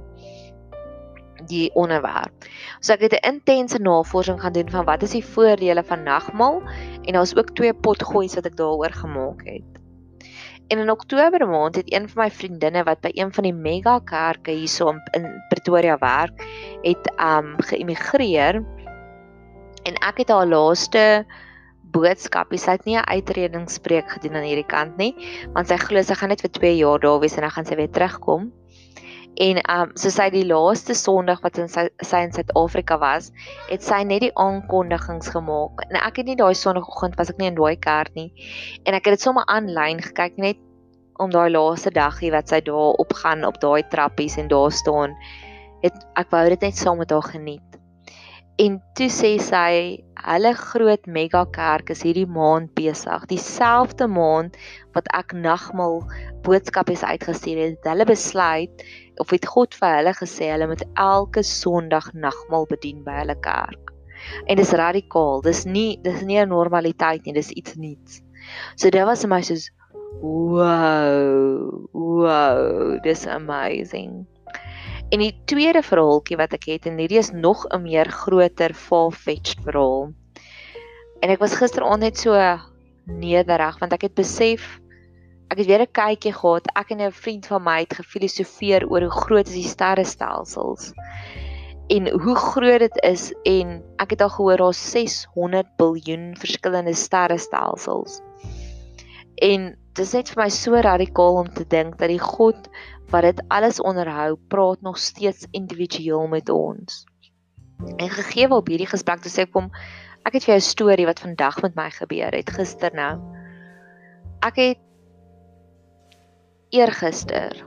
die 1.50 1.72
onderwerp. 1.74 2.46
So 2.82 2.94
ek 2.94 3.02
het 3.02 3.14
'n 3.18 3.34
intense 3.34 3.80
navorsing 3.80 4.42
gaan 4.42 4.54
doen 4.54 4.70
van 4.70 4.86
wat 4.86 5.02
is 5.02 5.18
die 5.18 5.26
voordele 5.26 5.84
van 5.84 6.04
nagmaal 6.04 6.62
en 7.02 7.14
daar's 7.14 7.36
ook 7.36 7.56
twee 7.56 7.74
potgoeies 7.74 8.36
wat 8.36 8.46
ek 8.46 8.58
daaroor 8.58 8.94
gemaak 8.94 9.42
het. 9.46 9.71
En 10.72 10.80
in 10.80 10.90
Oktober 10.90 11.48
maand 11.48 11.76
het 11.76 11.94
een 11.94 12.08
van 12.10 12.24
my 12.24 12.30
vriendinne 12.32 12.84
wat 12.88 13.02
by 13.04 13.10
een 13.14 13.34
van 13.36 13.44
die 13.44 13.54
mega 13.54 13.98
kerke 14.08 14.54
hierso 14.56 14.94
in 15.18 15.26
Pretoria 15.50 15.98
werk, 16.00 16.46
het 16.86 17.10
um 17.20 17.58
geëmigreer. 17.68 18.62
En 19.84 20.00
ek 20.08 20.24
het 20.24 20.32
haar 20.32 20.48
laaste 20.48 21.26
boodskap, 21.92 22.56
sy 22.56 22.78
het 22.78 22.88
nie 22.88 22.96
'n 22.96 23.04
uitredingspreek 23.04 24.16
gedoen 24.16 24.40
aan 24.40 24.48
hierdie 24.48 24.72
kant 24.78 24.96
nie, 24.98 25.12
want 25.52 25.68
sy 25.68 25.76
glo 25.76 26.02
sy 26.02 26.16
gaan 26.16 26.30
net 26.30 26.42
vir 26.42 26.52
2 26.52 26.78
jaar 26.78 27.00
daar 27.00 27.20
wees 27.20 27.36
en 27.36 27.42
dan 27.42 27.52
gaan 27.52 27.66
sy 27.66 27.76
weer 27.76 27.92
terugkom. 27.92 28.52
En 29.42 29.58
um 29.74 29.94
so 29.98 30.12
sy 30.14 30.28
die 30.34 30.46
laaste 30.46 30.94
Sondag 30.98 31.40
wat 31.42 31.58
in 31.58 31.70
sy, 31.72 31.88
sy 32.06 32.20
in 32.28 32.34
Suid-Afrika 32.36 33.00
was, 33.02 33.32
het 33.72 33.82
sy 33.82 34.04
net 34.06 34.22
die 34.22 34.34
aankondigings 34.38 35.32
gemaak. 35.34 35.82
En 35.90 35.98
ek 35.98 36.22
het 36.22 36.30
nie 36.30 36.38
daai 36.38 36.54
Sondagoggend 36.58 37.18
was 37.18 37.32
ek 37.34 37.40
nie 37.42 37.50
in 37.50 37.58
daai 37.58 37.80
kerk 37.82 38.14
nie. 38.18 38.30
En 38.86 38.94
ek 38.94 39.10
het 39.10 39.18
dit 39.18 39.26
sommer 39.26 39.48
aanlyn 39.50 40.04
gekyk 40.06 40.38
net 40.38 40.62
om 41.22 41.34
daai 41.34 41.50
laaste 41.54 41.90
dagie 41.94 42.30
wat 42.34 42.54
sy 42.54 42.62
daar 42.66 43.02
opgaan 43.02 43.46
op 43.48 43.58
daai 43.64 43.82
trappies 43.90 44.38
en 44.42 44.52
daar 44.52 44.74
staan. 44.74 45.18
Het 45.82 45.98
ek 46.22 46.30
wou 46.34 46.46
dit 46.54 46.70
net 46.70 46.78
saam 46.78 47.02
met 47.02 47.14
haar 47.14 47.26
geniet. 47.34 47.71
En 48.62 48.76
toe 48.98 49.08
sê 49.10 49.32
sy, 49.42 50.02
hulle 50.22 50.52
groot 50.58 51.08
mega 51.10 51.42
kerk 51.56 51.90
is 51.94 52.04
hierdie 52.06 52.28
maand 52.30 52.70
besig, 52.78 53.24
dieselfde 53.32 54.06
maand 54.12 54.58
wat 54.96 55.08
ek 55.18 55.34
nagmaal 55.34 56.02
boodskapies 56.46 57.02
uitgestuur 57.02 57.62
het. 57.64 57.88
Hulle 57.90 58.06
besluit 58.06 58.84
of 59.24 59.34
het 59.34 59.48
God 59.50 59.74
vir 59.80 59.96
hulle 59.98 60.14
gesê 60.20 60.52
hulle 60.52 60.68
moet 60.70 60.84
elke 60.94 61.42
Sondag 61.48 62.12
nagmaal 62.14 62.68
bedien 62.70 63.02
by 63.08 63.22
hulle 63.24 63.38
kerk. 63.48 63.94
En 64.46 64.60
dis 64.62 64.74
radikaal. 64.78 65.42
Dis 65.46 65.66
nie 65.66 65.98
dis 66.06 66.22
nie 66.22 66.38
'n 66.42 66.54
normaliteit 66.54 67.26
nie, 67.26 67.34
dis 67.34 67.50
iets 67.58 67.76
nuuts. 67.76 68.22
So 68.76 68.90
dit 68.90 69.06
was 69.06 69.26
vir 69.26 69.30
my 69.30 69.42
soos 69.42 69.70
wow. 70.22 71.90
Wow, 71.94 73.00
dis 73.04 73.26
amazing. 73.26 74.28
En 75.12 75.20
die 75.20 75.34
tweede 75.46 75.82
verhaaltjie 75.84 76.38
wat 76.40 76.54
ek 76.56 76.70
het 76.72 76.86
en 76.88 77.00
hierdie 77.02 77.20
is 77.20 77.34
nog 77.36 77.66
'n 77.68 77.82
meer 77.84 78.08
groter 78.08 78.74
far-fetched 78.74 79.60
verhaal. 79.66 80.14
En 81.20 81.30
ek 81.30 81.40
was 81.40 81.60
gisteraand 81.60 82.00
net 82.02 82.18
so 82.18 82.32
nederig 83.06 83.80
want 83.80 83.94
ek 83.94 84.08
het 84.08 84.16
besef 84.16 84.80
ek 85.52 85.58
het 85.58 85.68
weer 85.68 85.84
'n 85.84 85.92
kykie 85.92 86.34
gehad. 86.34 86.66
Ek 86.76 86.92
en 86.92 87.02
'n 87.02 87.12
vriend 87.12 87.46
van 87.46 87.64
my 87.64 87.80
het 87.80 87.94
gefilosofeer 87.94 88.88
oor 88.88 89.02
hoe 89.02 89.22
groot 89.26 89.48
is 89.48 89.54
die 89.54 89.68
sterrestelsels 89.68 90.94
en 91.92 92.08
hoe 92.10 92.36
groot 92.36 92.80
dit 92.80 92.98
is 93.04 93.32
en 93.44 93.82
ek 94.00 94.16
het 94.16 94.22
al 94.22 94.32
gehoor 94.32 94.58
daar's 94.58 94.92
600 94.92 95.68
biljoen 95.78 96.36
verskillende 96.40 96.94
sterrestelsels. 96.94 98.22
En 99.36 99.76
dit 99.94 100.06
is 100.06 100.14
net 100.14 100.30
vir 100.32 100.44
my 100.44 100.50
so 100.50 100.80
radikaal 100.80 101.42
om 101.42 101.50
te 101.52 101.66
dink 101.68 101.98
dat 102.00 102.12
die 102.14 102.22
God 102.22 102.70
wat 103.12 103.28
dit 103.28 103.42
alles 103.52 103.82
onderhou, 103.82 104.36
praat 104.48 104.82
nog 104.82 104.98
steeds 104.98 105.48
individueel 105.52 106.28
met 106.28 106.50
ons. 106.50 107.04
En 107.98 108.10
gegee 108.10 108.50
op 108.50 108.68
hierdie 108.68 108.90
gesprek 108.90 109.22
toe 109.22 109.32
sê 109.32 109.46
ek 109.48 109.52
kom 109.52 109.72
ek 110.22 110.38
het 110.38 110.46
vir 110.46 110.54
jou 110.54 110.62
'n 110.62 110.70
storie 110.70 111.06
wat 111.06 111.20
vandag 111.20 111.62
met 111.62 111.76
my 111.76 111.90
gebeur 111.90 112.32
het 112.32 112.50
gister 112.50 112.94
nou. 112.94 113.18
Ek 114.42 114.56
het 114.56 114.80
eergister 116.70 117.58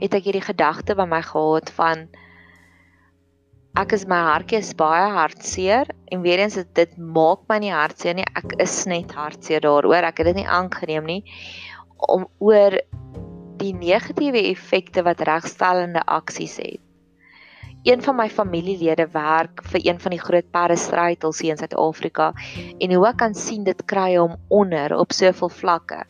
het 0.00 0.14
ek 0.14 0.26
hierdie 0.28 0.44
gedagte 0.44 0.94
by 0.94 1.06
my 1.08 1.22
gehad 1.22 1.70
van 1.78 2.08
ek 3.74 3.92
is 3.96 4.06
my 4.06 4.20
hartjie 4.28 4.60
is 4.60 4.74
baie 4.78 5.10
hartseer 5.10 5.88
en 6.12 6.22
weer 6.22 6.38
eens 6.38 6.54
dit, 6.54 6.74
dit 6.74 6.96
maak 6.98 7.42
my 7.50 7.58
nie 7.58 7.72
hartseer 7.74 8.14
nie 8.14 8.26
ek 8.38 8.54
is 8.62 8.84
net 8.90 9.14
hartseer 9.18 9.64
daaroor 9.64 10.06
ek 10.06 10.22
het 10.22 10.30
dit 10.30 10.42
nie 10.42 10.46
aangeneem 10.46 11.08
nie 11.08 11.22
om 12.14 12.28
oor 12.38 12.78
die 13.64 13.74
negatiewe 13.76 14.42
effekte 14.50 15.04
wat 15.06 15.24
regstellende 15.24 16.02
aksies 16.04 16.58
het. 16.60 16.82
Een 17.84 18.00
van 18.00 18.16
my 18.16 18.30
familielede 18.32 19.06
werk 19.12 19.60
vir 19.72 19.82
een 19.84 19.98
van 20.00 20.14
die 20.14 20.20
groot 20.20 20.46
parastrytels 20.52 21.42
hier 21.44 21.52
in 21.52 21.60
Suid-Afrika 21.60 22.30
en 22.80 22.94
hoe 22.94 23.08
ek 23.10 23.18
kan 23.20 23.36
sien 23.36 23.66
dit 23.66 23.82
kry 23.90 24.14
hom 24.16 24.38
onder 24.48 24.96
op 24.96 25.12
soveel 25.12 25.52
vlakke. 25.52 26.00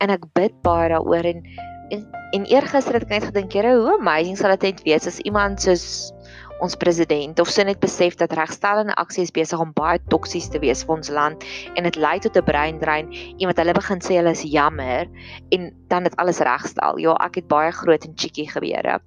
En 0.00 0.12
ek 0.14 0.24
bid 0.32 0.56
baie 0.64 0.88
daaroor 0.94 1.28
en 1.34 1.44
En 1.90 2.06
en 2.30 2.44
eergister 2.46 2.94
het 2.94 3.08
ek 3.08 3.10
net 3.10 3.24
gedink, 3.26 3.54
Here, 3.58 3.72
hoe 3.74 3.96
amazing 3.96 4.36
sal 4.38 4.52
dit 4.54 4.68
net 4.68 4.82
wees 4.86 5.06
as 5.10 5.18
iemand 5.26 5.58
soos 5.64 6.12
ons 6.60 6.76
president 6.76 7.40
of 7.40 7.50
sy 7.50 7.64
net 7.66 7.80
besef 7.82 8.16
dat 8.20 8.34
regstellende 8.36 8.94
aksie 9.00 9.26
besig 9.34 9.60
om 9.60 9.72
baie 9.76 10.00
toksies 10.12 10.48
te 10.52 10.60
wees 10.62 10.84
vir 10.86 10.96
ons 10.96 11.10
land 11.12 11.44
en 11.76 11.88
dit 11.88 11.96
lei 11.96 12.18
tot 12.20 12.36
'n 12.36 12.44
breindrein. 12.44 13.12
Iemand 13.38 13.58
hulle 13.58 13.74
begin 13.74 14.00
sê 14.00 14.16
hulle 14.20 14.36
is 14.36 14.42
jammer 14.42 15.08
en 15.52 15.72
dan 15.88 16.04
dit 16.04 16.16
alles 16.16 16.40
regstel. 16.40 16.98
Ja, 16.98 17.16
ek 17.24 17.34
het 17.40 17.48
baie 17.48 17.72
groot 17.72 18.04
en 18.04 18.14
cheeky 18.16 18.46
gebeure. 18.46 19.00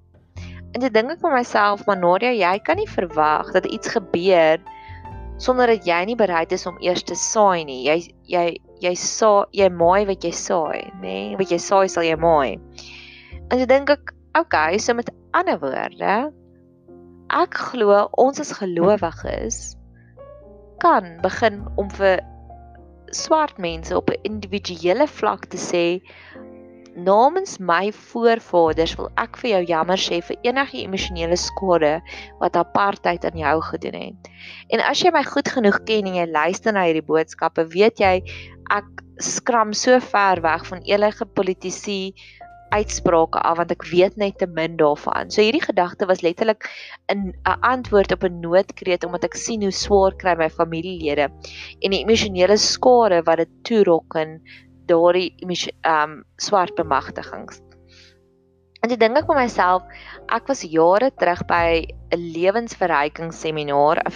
En 0.73 0.81
dit 0.81 0.93
dink 0.93 1.11
ek 1.11 1.21
vir 1.21 1.33
myself, 1.35 1.85
maar 1.85 1.97
Nadia, 1.97 2.31
jy 2.33 2.59
kan 2.65 2.77
nie 2.77 2.89
verwag 2.89 3.51
dat 3.53 3.65
iets 3.65 3.93
gebeur 3.93 4.57
sonder 5.37 5.67
dat 5.67 5.85
jy 5.85 6.05
nie 6.05 6.15
bereid 6.15 6.51
is 6.51 6.65
om 6.65 6.77
eers 6.81 7.03
te 7.03 7.15
saai 7.15 7.65
nie. 7.65 7.83
Jy 7.85 8.13
jy 8.25 8.57
jy 8.83 8.93
sa 8.95 9.45
jy 9.55 9.69
maai 9.69 10.05
wat 10.05 10.23
jy 10.23 10.31
saai, 10.31 10.91
nê? 11.01 11.29
Nee? 11.29 11.35
Wat 11.37 11.51
jy 11.51 11.59
saai 11.61 11.87
sal 11.89 12.03
jy 12.03 12.15
maai. 12.19 12.59
En 13.51 13.59
ek 13.59 13.67
dink 13.69 13.89
ek, 13.93 14.13
okay, 14.39 14.77
so 14.77 14.93
met 14.93 15.11
ander 15.33 15.59
woorde, 15.61 16.33
ek 17.31 17.55
glo 17.71 18.09
ons 18.17 18.39
as 18.39 18.51
gelowiges 18.57 19.77
kan 20.83 21.17
begin 21.23 21.63
om 21.79 21.89
vir 21.89 22.19
swart 23.13 23.57
mense 23.57 23.95
op 23.95 24.09
'n 24.09 24.19
individuele 24.23 25.07
vlak 25.07 25.45
te 25.45 25.57
sê 25.57 26.01
namens 26.95 27.57
my 27.57 27.91
voorvaders 27.91 28.95
wil 28.97 29.09
ek 29.17 29.37
vir 29.41 29.49
jou 29.49 29.61
jammer 29.71 29.97
sê 29.97 30.21
vir 30.21 30.37
enige 30.45 30.77
emosionele 30.83 31.37
skade 31.37 32.01
wat 32.39 32.55
apartheid 32.55 33.25
aan 33.25 33.37
jou 33.37 33.61
gedoen 33.61 33.97
het. 33.97 34.29
En 34.69 34.79
as 34.79 35.01
jy 35.01 35.11
my 35.11 35.23
goed 35.23 35.49
genoeg 35.49 35.83
ken 35.89 36.05
en 36.05 36.19
jy 36.21 36.27
luister 36.29 36.73
na 36.73 36.85
hierdie 36.85 37.05
boodskappe, 37.05 37.65
weet 37.73 37.99
jy 37.99 38.21
ek 38.69 39.03
skram 39.17 39.73
so 39.73 39.99
ver 39.99 40.41
weg 40.41 40.65
van 40.69 40.85
enige 40.85 41.25
politisie 41.25 42.13
uitsprake 42.73 43.39
af 43.39 43.57
want 43.59 43.73
ek 43.75 43.85
weet 43.91 44.17
net 44.17 44.37
te 44.41 44.47
min 44.49 44.77
daarvan. 44.79 45.31
So 45.31 45.41
hierdie 45.45 45.63
gedagte 45.63 46.07
was 46.09 46.23
letterlik 46.25 46.67
'n 47.13 47.33
'n 47.33 47.59
antwoord 47.61 48.11
op 48.15 48.23
'n 48.23 48.41
noodkreet 48.41 49.05
omdat 49.05 49.23
ek 49.29 49.35
sien 49.35 49.61
hoe 49.61 49.71
swaar 49.71 50.15
kry 50.15 50.35
my 50.35 50.49
familielede 50.49 51.29
en 51.81 51.91
die 51.91 52.03
emosionele 52.03 52.57
skade 52.57 53.21
wat 53.25 53.37
dit 53.37 53.51
toerokken 53.63 54.41
daardie 54.87 55.35
ehm 55.39 56.01
um, 56.03 56.23
swart 56.37 56.75
bemagtigings. 56.75 57.61
En 58.83 58.91
ek 58.91 58.99
dink 58.99 59.17
ek 59.17 59.29
vir 59.29 59.37
myself, 59.39 59.83
ek 60.27 60.49
was 60.51 60.63
jare 60.67 61.11
terug 61.15 61.45
by 61.47 61.87
'n 62.11 62.19
lewensverrykingseminar, 62.35 64.01
'n 64.03 64.11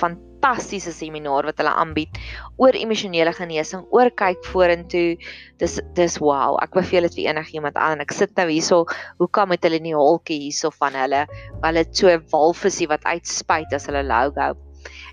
fantastiese 0.48 0.94
seminar 0.96 1.46
wat 1.48 1.60
hulle 1.60 1.74
aanbied 1.76 2.18
oor 2.62 2.76
emosionele 2.76 3.34
genesing, 3.36 3.84
oor 3.92 4.10
kyk 4.16 4.46
vorentoe. 4.52 5.18
Dis 5.60 5.80
dis 5.98 6.18
wow. 6.24 6.58
Ek 6.62 6.76
beveel 6.78 7.08
dit 7.08 7.20
vir 7.20 7.32
enigiemand 7.34 7.78
aan. 7.78 8.02
Ek 8.02 8.14
sit 8.16 8.36
nou 8.38 8.48
hierso, 8.50 8.86
hoe 9.20 9.28
kom 9.28 9.52
met 9.52 9.64
hulle 9.64 9.80
nie 9.84 9.96
holkie 9.96 10.40
hierso 10.48 10.72
van 10.80 10.96
hulle, 10.96 11.26
hulle 11.64 11.86
so 11.92 12.08
'n 12.10 12.24
walvisie 12.32 12.88
wat 12.88 13.04
uitspuit 13.04 13.74
as 13.74 13.88
hulle 13.88 14.04
logo. 14.04 14.56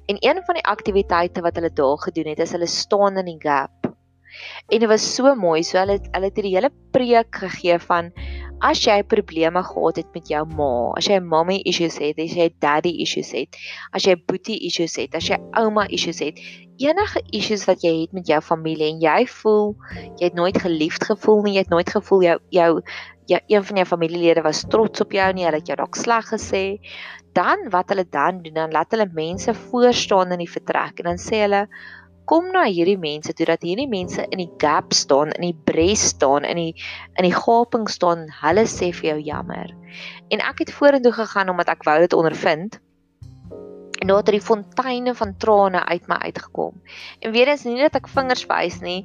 En 0.08 0.16
een 0.20 0.42
van 0.46 0.54
die 0.54 0.68
aktiwiteite 0.68 1.42
wat 1.42 1.56
hulle 1.56 1.72
daar 1.72 1.98
gedoen 1.98 2.30
het, 2.30 2.38
is 2.38 2.52
hulle 2.52 2.66
staan 2.66 3.18
in 3.18 3.26
die 3.26 3.40
gap 3.40 3.83
En 4.68 4.80
dit 4.80 4.88
was 4.88 5.04
so 5.14 5.34
mooi. 5.34 5.62
So 5.62 5.78
hulle 5.78 5.98
hulle 6.00 6.30
het 6.30 6.40
hierdie 6.40 6.56
hele 6.56 6.72
preek 6.94 7.42
gegee 7.44 7.78
van 7.82 8.12
as 8.64 8.80
jy 8.86 9.02
probleme 9.04 9.60
gehad 9.66 9.98
het 10.00 10.10
met 10.14 10.28
jou 10.30 10.44
ma, 10.56 10.92
as 10.96 11.08
jy 11.10 11.18
mommy 11.20 11.58
issues 11.68 11.98
het, 12.00 12.20
as 12.22 12.36
jy 12.38 12.48
daddy 12.62 12.94
issues 13.04 13.32
het, 13.36 13.58
as 13.92 14.06
jy 14.08 14.14
boetie 14.16 14.56
issues 14.68 14.94
het, 15.00 15.16
as 15.18 15.28
jy 15.28 15.38
ouma 15.58 15.84
issues 15.92 16.22
het, 16.22 16.38
enige 16.80 17.20
issues 17.36 17.66
wat 17.68 17.84
jy 17.84 17.92
het 18.02 18.14
met 18.16 18.30
jou 18.30 18.40
familie 18.42 18.88
en 18.94 19.02
jy 19.02 19.18
voel 19.30 19.74
jy 20.18 20.30
het 20.30 20.38
nooit 20.38 20.56
geliefd 20.58 21.04
gevoel 21.10 21.44
nie, 21.44 21.56
jy 21.58 21.66
het 21.66 21.74
nooit 21.74 21.90
gevoel 21.96 22.24
jou 22.28 22.38
jou 22.54 22.70
ja 23.30 23.38
een 23.48 23.64
van 23.64 23.78
jou 23.80 23.86
familielede 23.88 24.42
was 24.44 24.64
trots 24.68 25.00
op 25.00 25.12
jou 25.12 25.28
nie, 25.32 25.46
hulle 25.46 25.60
het 25.60 25.68
jou 25.70 25.76
dalk 25.80 25.96
sleg 25.96 26.26
gesê, 26.28 26.64
dan 27.34 27.68
wat 27.72 27.88
hulle 27.92 28.04
dan 28.10 28.42
doen, 28.44 28.54
dan 28.54 28.74
laat 28.74 28.92
hulle 28.92 29.08
mense 29.12 29.54
voor 29.54 29.92
staan 29.96 30.34
in 30.36 30.44
die 30.44 30.50
vertrek 30.50 31.00
en 31.00 31.12
dan 31.12 31.20
sê 31.20 31.44
hulle 31.46 31.64
kom 32.24 32.50
na 32.52 32.64
hierdie 32.64 32.98
mense 33.00 33.34
toe 33.36 33.46
dat 33.48 33.64
hierdie 33.66 33.88
mense 33.90 34.24
in 34.30 34.40
die 34.40 34.50
gap 34.60 34.92
staan, 34.96 35.32
in 35.36 35.50
die 35.50 35.58
bres 35.68 36.08
staan, 36.14 36.44
in 36.44 36.60
die 36.60 36.72
in 37.20 37.28
die 37.28 37.34
gaping 37.34 37.88
staan. 37.90 38.26
Hulle 38.40 38.66
sê 38.70 38.92
vir 38.96 39.14
jou 39.14 39.18
jammer. 39.32 39.74
En 40.32 40.40
ek 40.40 40.64
het 40.64 40.72
vorentoe 40.74 41.12
gegaan 41.12 41.52
omdat 41.52 41.72
ek 41.74 41.84
wou 41.88 41.98
dit 42.00 42.16
ondervind 42.16 42.80
en 44.04 44.10
daar 44.10 44.20
het 44.20 44.34
die 44.36 44.40
fonteine 44.44 45.14
van 45.16 45.30
trane 45.40 45.80
uit 45.84 46.06
my 46.06 46.16
uitgekom. 46.28 46.74
En 47.24 47.32
weer 47.32 47.48
eens 47.48 47.62
nie 47.64 47.78
dat 47.80 47.94
ek 47.96 48.10
vingers 48.12 48.42
wys 48.50 48.76
nie, 48.84 48.98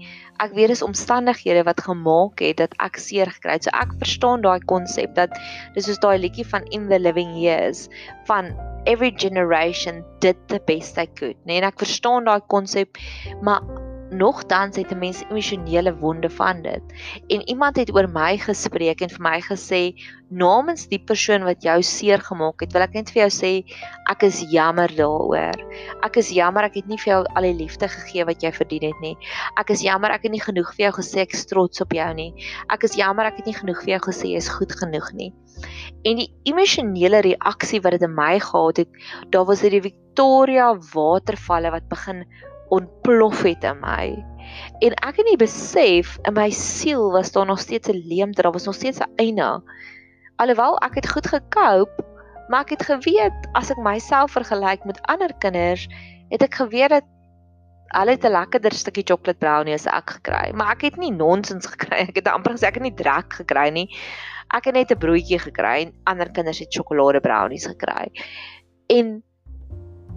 ek 0.44 0.51
weet 0.58 0.74
dis 0.74 0.84
omstandighede 0.84 1.63
wat 1.63 1.79
gemaak 1.86 2.44
het 2.44 2.60
dat 2.60 2.75
ek 2.84 3.00
seer 3.00 3.32
gekry 3.32 3.56
het. 3.56 3.63
So 3.63 3.72
ek 3.79 3.96
verstaan 4.01 4.44
daai 4.44 4.60
konsep 4.68 5.15
dat 5.15 5.32
dis 5.77 5.88
soos 5.88 6.03
daai 6.03 6.18
liedjie 6.20 6.44
van 6.51 6.68
In 6.75 6.89
the 6.91 7.00
Living 7.00 7.32
Years 7.39 7.88
van 8.27 8.51
every 8.91 9.13
generation 9.15 10.03
did 10.20 10.36
the 10.51 10.60
best 10.68 11.00
they 11.00 11.08
could. 11.08 11.39
Nee, 11.48 11.62
en 11.62 11.70
ek 11.72 11.79
verstaan 11.79 12.27
daai 12.27 12.44
konsep, 12.51 13.00
maar 13.39 13.63
nogtans 14.12 14.75
het 14.75 14.92
'n 14.92 15.00
mens 15.00 15.24
emosionele 15.30 15.96
wonde 15.98 16.30
van 16.30 16.62
dit. 16.62 16.82
En 17.28 17.50
iemand 17.50 17.75
het 17.75 17.94
oor 17.96 18.10
my 18.10 18.38
gespreek 18.38 19.01
en 19.01 19.10
vir 19.10 19.22
my 19.22 19.42
gesê 19.42 19.94
namens 20.30 20.88
die 20.88 21.00
persoon 21.00 21.44
wat 21.44 21.63
jou 21.63 21.82
seer 21.82 22.20
gemaak 22.20 22.62
het, 22.62 22.74
wil 22.74 22.82
ek 22.82 22.94
net 22.94 23.12
vir 23.12 23.22
jou 23.22 23.30
sê 23.30 23.51
ek 24.10 24.24
is 24.24 24.42
jammer 24.51 24.89
daaroor. 24.96 25.58
Ek 26.04 26.18
is 26.18 26.30
jammer 26.30 26.63
ek 26.63 26.75
het 26.75 26.88
nie 26.88 26.98
vir 26.98 27.13
jou 27.13 27.25
al 27.36 27.44
die 27.44 27.54
liefde 27.54 27.88
gegee 27.88 28.25
wat 28.25 28.42
jy 28.42 28.51
verdien 28.51 28.84
het 28.84 29.01
nie. 29.01 29.18
Ek 29.58 29.70
is 29.70 29.82
jammer 29.82 30.12
ek 30.12 30.24
het 30.24 30.32
nie 30.32 30.42
genoeg 30.42 30.74
vir 30.75 30.86
jou 30.86 30.94
gesê 31.01 31.22
ek 31.22 31.34
is 31.34 31.46
trots 31.46 31.82
op 31.82 31.92
jou 31.92 32.13
nie. 32.13 32.34
Ek 32.70 32.84
is 32.84 32.96
jammer 32.96 33.25
ek 33.25 33.38
het 33.38 33.46
nie 33.46 33.58
genoeg 33.58 33.84
vir 33.84 33.98
jou 33.98 34.01
gesê 34.12 34.28
jy 34.34 34.38
is 34.38 34.50
goed 34.50 34.72
genoeg 34.72 35.13
nie. 35.13 35.34
En 36.04 36.16
die 36.16 36.30
emosionele 36.44 37.22
reaksie 37.22 37.82
wat 37.82 37.92
dit 37.92 38.01
in 38.01 38.16
my 38.16 38.39
gehad 38.39 38.78
het, 38.78 38.89
daar 39.30 39.46
was 39.46 39.62
hierdie 39.62 39.82
Victoria 39.82 40.74
watervalle 40.94 41.72
wat 41.72 41.89
begin 41.89 42.25
ontplof 42.70 43.42
het 43.42 43.64
in 43.64 43.80
my. 43.80 44.26
En 44.80 44.96
ek 45.06 45.20
het 45.22 45.26
nie 45.28 45.40
besef 45.40 46.18
in 46.28 46.34
my 46.34 46.50
siel 46.50 47.12
was 47.12 47.32
daar 47.32 47.46
nog 47.46 47.60
steeds 47.60 47.90
'n 47.90 48.02
leemte, 48.08 48.42
daar 48.42 48.52
was 48.52 48.66
nog 48.66 48.76
steeds 48.76 49.00
'n 49.00 49.12
eina. 49.16 49.62
Alhoewel 50.36 50.78
ek 50.78 50.96
het 50.96 51.10
goed 51.10 51.28
gekoop, 51.28 52.06
maar 52.48 52.62
ek 52.62 52.70
het 52.70 52.84
geweet 52.84 53.50
as 53.54 53.70
ek 53.70 53.78
myself 53.78 54.32
vergelyk 54.32 54.84
met 54.86 55.02
ander 55.02 55.34
kinders, 55.38 55.88
het 56.30 56.42
ek 56.42 56.56
geweet 56.56 56.90
dat 56.90 57.04
hulle 57.88 58.12
het 58.12 58.26
'n 58.26 58.32
lekkerder 58.32 58.72
stukkie 58.72 59.04
chocolate 59.04 59.40
brownie 59.40 59.74
as 59.74 59.86
ek 59.86 60.10
gekry, 60.10 60.52
maar 60.54 60.72
ek 60.72 60.82
het 60.82 60.98
nie 60.98 61.12
nonsens 61.12 61.66
gekry. 61.66 62.08
Ek 62.10 62.16
het 62.16 62.28
amper 62.28 62.54
gesê 62.54 62.68
ek 62.68 62.74
het 62.74 62.84
nie 62.84 62.94
drek 62.94 63.34
gekry 63.34 63.70
nie. 63.70 63.90
Ek 64.54 64.66
het 64.66 64.74
net 64.74 64.92
'n 64.92 64.98
broodjie 64.98 65.40
gekry 65.40 65.86
en 65.86 65.94
ander 66.04 66.32
kinders 66.32 66.60
het 66.60 66.74
sjokolade 66.74 67.20
brownies 67.20 67.66
gekry. 67.66 68.12
En 68.88 69.24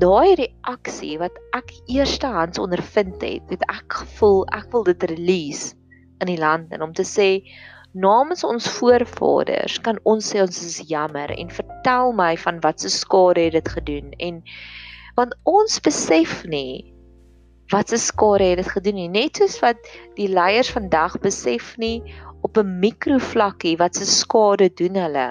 daai 0.03 0.35
reaksie 0.41 1.15
wat 1.21 1.37
ek 1.55 1.71
eerstehands 1.87 2.59
ondervind 2.59 3.23
het, 3.23 3.45
het 3.53 3.63
ek 3.71 4.01
gevoel 4.03 4.43
ek 4.57 4.67
wil 4.75 4.87
dit 4.89 5.05
release 5.13 5.77
in 6.23 6.31
die 6.31 6.41
land 6.41 6.73
en 6.75 6.83
om 6.83 6.95
te 6.97 7.07
sê 7.07 7.29
namens 7.93 8.43
ons 8.45 8.67
voorvaders 8.79 9.79
kan 9.85 10.01
ons 10.09 10.33
sê 10.33 10.41
ons 10.43 10.63
is 10.65 10.81
jammer 10.89 11.31
en 11.37 11.53
vertel 11.53 12.15
my 12.17 12.33
van 12.41 12.59
wat 12.65 12.81
se 12.81 12.91
skade 12.91 13.47
het 13.47 13.59
dit 13.59 13.69
gedoen 13.77 14.15
en 14.19 14.41
want 15.19 15.37
ons 15.49 15.79
besef 15.85 16.41
nie 16.49 16.89
wat 17.73 17.93
se 17.93 17.99
skade 18.01 18.53
het 18.53 18.61
dit 18.61 18.69
gedoen 18.69 18.99
nie. 19.01 19.09
Net 19.09 19.39
soos 19.41 19.59
wat 19.63 19.81
die 20.19 20.29
leiers 20.29 20.73
vandag 20.73 21.19
besef 21.25 21.77
nie 21.81 22.03
op 22.43 22.59
'n 22.59 22.79
mikrovlakkie 22.81 23.77
wat 23.79 23.97
se 23.97 24.07
skade 24.07 24.69
doen 24.75 24.97
hulle 24.97 25.29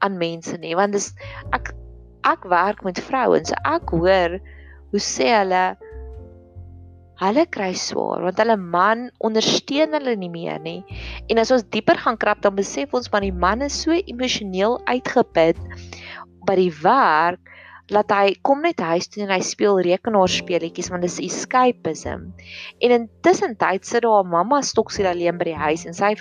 aan 0.00 0.16
mense 0.18 0.56
nie 0.56 0.74
want 0.74 0.92
dis 0.92 1.12
ek 1.52 1.72
ek 2.26 2.44
werk 2.48 2.82
met 2.84 3.00
vrouens. 3.00 3.52
Ek 3.64 3.92
hoor 3.94 4.38
hoe 4.90 5.02
sê 5.02 5.30
hulle 5.32 5.64
hulle 7.20 7.44
kry 7.52 7.74
swaar 7.76 8.22
want 8.24 8.38
hulle 8.40 8.56
man 8.56 9.08
ondersteun 9.20 9.92
hulle 9.98 10.16
nie 10.16 10.32
meer 10.32 10.60
nie. 10.64 10.80
En 11.28 11.40
as 11.42 11.52
ons 11.54 11.66
dieper 11.74 12.00
gaan 12.00 12.18
krap 12.20 12.40
dan 12.44 12.56
besef 12.56 12.94
ons 12.96 13.10
maar 13.12 13.24
die 13.26 13.34
man 13.34 13.62
is 13.66 13.76
so 13.84 13.92
emosioneel 13.92 14.78
uitgeput 14.88 15.60
by 16.48 16.56
die 16.56 16.72
werk 16.80 17.50
dat 17.90 18.12
hy 18.14 18.36
kom 18.46 18.62
net 18.62 18.80
huis 18.80 19.08
toe 19.10 19.24
en 19.24 19.32
hy 19.34 19.40
speel 19.44 19.80
rekenaarspeletjies 19.82 20.90
want 20.92 21.04
dit 21.04 21.10
is 21.10 21.22
escapism. 21.26 22.30
En 22.80 22.94
intussen 22.96 23.56
tyd 23.58 23.84
sit 23.86 24.06
daar 24.06 24.22
'n 24.24 24.30
mamma 24.30 24.62
stoksie 24.62 25.06
alleen 25.06 25.38
by 25.38 25.50
die 25.50 25.60
huis 25.66 25.84
en 25.86 25.94
sy 25.94 26.14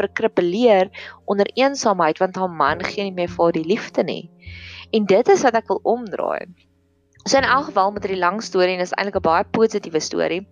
verkrippeleer 0.00 0.90
onder 1.24 1.46
eensaamheid 1.54 2.18
want 2.18 2.36
haar 2.36 2.50
man 2.50 2.82
gee 2.84 3.04
nie 3.04 3.14
meer 3.14 3.30
vir 3.30 3.44
haar 3.44 3.56
die 3.56 3.68
liefde 3.72 4.04
nie. 4.04 4.30
En 4.90 5.06
dit 5.06 5.28
is 5.28 5.42
wat 5.46 5.54
ek 5.54 5.68
wil 5.70 5.80
omdraai. 5.82 6.46
So 7.28 7.36
in 7.36 7.44
elk 7.44 7.68
geval 7.68 7.90
met 7.92 8.02
hierdie 8.06 8.20
lang 8.20 8.40
storie 8.42 8.74
en 8.74 8.80
is 8.80 8.94
eintlik 8.96 9.18
'n 9.20 9.26
baie 9.26 9.44
positiewe 9.44 10.00
storie. 10.00 10.46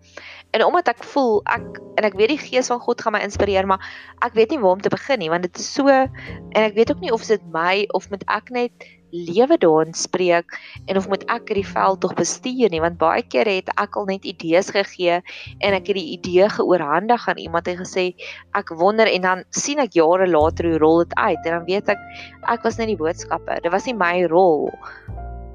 En 0.53 0.63
omdat 0.65 0.87
ek 0.87 1.03
voel 1.03 1.41
ek 1.45 1.81
en 1.95 2.03
ek 2.05 2.13
weet 2.13 2.29
die 2.29 2.37
gees 2.37 2.67
van 2.67 2.79
God 2.79 3.01
gaan 3.01 3.13
my 3.13 3.19
inspireer, 3.19 3.65
maar 3.65 3.81
ek 4.21 4.33
weet 4.33 4.49
nie 4.49 4.59
waar 4.59 4.77
om 4.77 4.81
te 4.81 4.89
begin 4.89 5.19
nie 5.19 5.29
want 5.29 5.43
dit 5.43 5.57
is 5.57 5.73
so 5.73 5.87
en 5.87 6.61
ek 6.63 6.73
weet 6.73 6.91
ook 6.91 6.99
nie 6.99 7.11
of 7.11 7.25
dit 7.25 7.41
my 7.51 7.85
of 7.91 8.09
moet 8.09 8.23
ek 8.27 8.49
net 8.49 8.71
lewe 9.11 9.57
daarin 9.57 9.93
spreek 9.93 10.53
en 10.85 10.97
of 10.97 11.07
moet 11.09 11.25
ek 11.31 11.49
hierdie 11.51 11.67
veld 11.67 12.01
tog 12.03 12.15
bestuur 12.17 12.69
nie 12.73 12.81
want 12.83 12.99
baie 13.01 13.23
kere 13.25 13.57
het 13.59 13.71
ek 13.75 13.97
al 13.99 14.09
net 14.09 14.27
idees 14.29 14.71
gegee 14.75 15.19
en 15.19 15.77
ek 15.77 15.91
het 15.91 15.97
die 15.97 16.09
idee 16.17 16.49
geoorhandig 16.53 17.27
aan 17.29 17.41
iemand 17.41 17.67
en 17.71 17.81
gesê 17.83 18.11
ek 18.57 18.73
wonder 18.79 19.09
en 19.09 19.25
dan 19.25 19.43
sien 19.49 19.81
ek 19.81 19.97
jare 19.97 20.27
later 20.29 20.69
hoe 20.69 20.81
rol 20.81 21.03
dit 21.03 21.15
uit 21.17 21.39
en 21.45 21.57
dan 21.59 21.65
weet 21.69 21.89
ek 21.95 22.05
ek 22.49 22.65
was 22.65 22.77
net 22.79 22.89
die 22.91 22.99
boodskapper. 22.99 23.61
Dit 23.63 23.73
was 23.73 23.85
nie 23.87 23.97
my 23.97 24.25
rol 24.31 24.69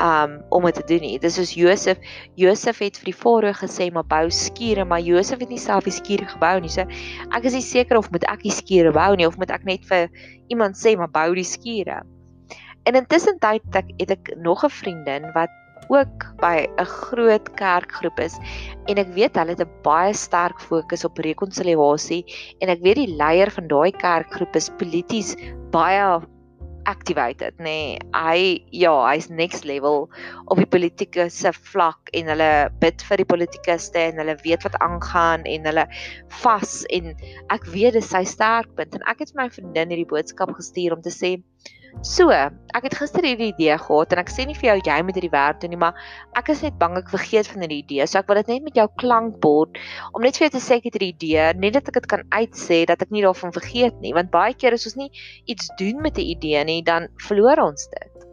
um 0.03 0.41
om 0.51 0.65
dit 0.67 0.75
te 0.75 0.85
doen 0.89 1.05
nie. 1.07 1.19
Dis 1.23 1.37
soos 1.39 1.55
Josef 1.55 2.01
Josef 2.41 2.81
het 2.83 2.99
vir 3.01 3.13
die 3.13 3.17
farao 3.17 3.55
gesê 3.57 3.91
maar 3.95 4.07
bou 4.11 4.27
skure 4.31 4.85
maar 4.85 5.03
Josef 5.05 5.43
het 5.43 5.53
nie 5.53 5.61
self 5.63 5.87
die 5.87 5.95
skure 5.95 6.27
gebou 6.29 6.57
nie. 6.61 6.73
So 6.73 6.87
ek 7.31 7.47
is 7.47 7.57
nie 7.59 7.65
seker 7.65 8.01
of 8.01 8.11
moet 8.15 8.27
ek 8.31 8.43
die 8.47 8.55
skure 8.55 8.93
bou 8.95 9.13
nie 9.17 9.29
of 9.29 9.39
moet 9.39 9.55
ek 9.55 9.67
net 9.69 9.87
vir 9.91 10.11
iemand 10.53 10.79
sê 10.81 10.97
maar 10.99 11.13
bou 11.15 11.31
die 11.39 11.47
skure 11.47 12.03
En 12.85 12.95
intussen 12.95 13.37
het 13.41 13.85
het 13.97 14.11
ek 14.11 14.35
nog 14.37 14.65
'n 14.65 14.71
vriendin 14.71 15.33
wat 15.33 15.51
ook 15.89 16.25
by 16.41 16.67
'n 16.77 16.85
groot 16.85 17.55
kerkgroep 17.55 18.19
is. 18.21 18.37
En 18.87 18.97
ek 18.97 19.09
weet 19.15 19.37
hulle 19.37 19.57
het 19.57 19.65
'n 19.65 19.81
baie 19.83 20.13
sterk 20.13 20.61
fokus 20.61 21.05
op 21.05 21.19
rekonsiliasie 21.19 22.25
en 22.59 22.69
ek 22.69 22.81
weet 22.81 22.97
die 22.97 23.17
leier 23.17 23.51
van 23.51 23.67
daai 23.69 23.91
kerkgroep 23.91 24.57
is 24.57 24.71
polities 24.79 25.37
baie 25.71 26.21
activated 26.85 27.57
nê. 27.59 27.65
Nee, 27.65 27.99
hy 28.13 28.65
ja 28.71 28.93
hy's 29.09 29.29
next 29.29 29.65
level 29.65 30.11
op 30.47 30.61
die 30.61 30.69
politieke 30.69 31.29
se 31.31 31.53
vlak 31.53 32.11
en 32.13 32.29
hulle 32.33 32.71
bid 32.81 33.03
vir 33.09 33.17
die 33.17 33.29
politikuste 33.29 33.99
en 33.99 34.21
hulle 34.21 34.37
weet 34.45 34.63
wat 34.63 34.77
aangaan 34.85 35.45
en 35.49 35.65
hulle 35.65 35.87
vas 36.43 36.85
en 36.91 37.15
ek 37.55 37.65
weet 37.73 37.97
dis 37.99 38.11
sy 38.11 38.25
sterkpunt. 38.25 38.95
En 38.95 39.07
ek 39.11 39.25
het 39.25 39.33
vir 39.33 39.43
my 39.43 39.49
vriendin 39.51 39.95
hierdie 39.95 40.13
boodskap 40.13 40.53
gestuur 40.55 40.97
om 40.97 41.03
te 41.05 41.13
sê 41.15 41.37
So, 42.05 42.29
ek 42.35 42.85
het 42.85 42.97
gister 42.99 43.25
hierdie 43.25 43.53
idee 43.53 43.77
gehad 43.81 44.13
en 44.13 44.21
ek 44.21 44.33
sê 44.33 44.45
nie 44.45 44.57
vir 44.59 44.67
jou 44.67 44.75
jy 44.91 44.97
moet 45.07 45.17
hierdie 45.17 45.33
werk 45.33 45.61
doen 45.63 45.71
nie, 45.73 45.79
maar 45.81 45.97
ek 46.37 46.51
is 46.53 46.65
net 46.67 46.75
bang 46.81 46.99
ek 46.99 47.13
vergeet 47.13 47.49
van 47.49 47.65
hierdie 47.65 47.79
idee. 47.85 48.05
So 48.11 48.19
ek 48.21 48.29
wil 48.29 48.41
dit 48.43 48.51
net 48.53 48.67
met 48.67 48.81
jou 48.81 48.87
klankbord 49.01 49.79
om 50.13 50.27
net 50.27 50.37
vir 50.37 50.49
jou 50.49 50.53
te 50.57 50.63
sê 50.65 50.81
ek 50.81 50.91
het 50.91 50.99
hierdie 50.99 51.15
idee, 51.15 51.47
net 51.63 51.79
dat 51.79 51.89
ek 51.89 52.01
dit 52.03 52.11
kan 52.11 52.27
uitsê 52.35 52.83
dat 52.91 53.01
ek 53.07 53.15
nie 53.15 53.25
daarvan 53.25 53.55
vergeet 53.57 53.97
nie, 54.05 54.13
want 54.17 54.33
baie 54.35 54.53
keer 54.59 54.77
as 54.77 54.85
ons 54.91 54.99
nie 55.01 55.09
iets 55.49 55.71
doen 55.81 56.03
met 56.05 56.19
'n 56.19 56.29
idee 56.35 56.65
nie, 56.69 56.83
dan 56.83 57.09
verloor 57.29 57.63
ons 57.71 57.89
dit. 57.95 58.29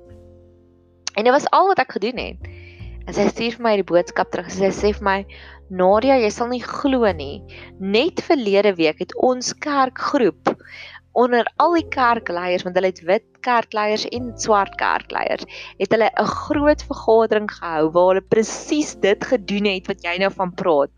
En 1.15 1.23
dit 1.23 1.33
was 1.33 1.47
al 1.51 1.71
wat 1.71 1.79
ek 1.79 1.95
gedoen 1.95 2.17
het. 2.17 2.51
En 3.07 3.13
sy 3.13 3.27
stuur 3.29 3.55
vir 3.57 3.63
my 3.65 3.75
die 3.79 3.87
boodskap 3.87 4.31
terug. 4.31 4.51
Sy 4.51 4.69
sê 4.71 4.91
vir 4.93 5.03
my: 5.03 5.25
"Nadia, 5.69 6.17
jy 6.19 6.29
sal 6.29 6.47
nie 6.47 6.61
glo 6.61 7.11
nie. 7.11 7.41
Net 7.79 8.21
verlede 8.21 8.75
week 8.75 8.99
het 8.99 9.15
ons 9.15 9.53
kerkgroep 9.53 10.55
onder 11.12 11.47
al 11.60 11.76
die 11.76 11.88
kerkleiers 11.91 12.63
want 12.63 12.78
hulle 12.78 12.91
het 12.91 13.02
wit 13.08 13.26
kerkleiers 13.45 14.06
en 14.15 14.32
swart 14.39 14.76
kerkleiers 14.80 15.45
het 15.80 15.91
hulle 15.91 16.10
'n 16.10 16.32
groot 16.32 16.84
vergadering 16.88 17.50
gehou 17.52 17.91
waar 17.91 18.08
hulle 18.13 18.28
presies 18.34 18.95
dit 18.95 19.24
gedoen 19.34 19.65
het 19.65 19.88
wat 19.88 20.04
jy 20.04 20.17
nou 20.17 20.32
van 20.32 20.54
praat. 20.54 20.91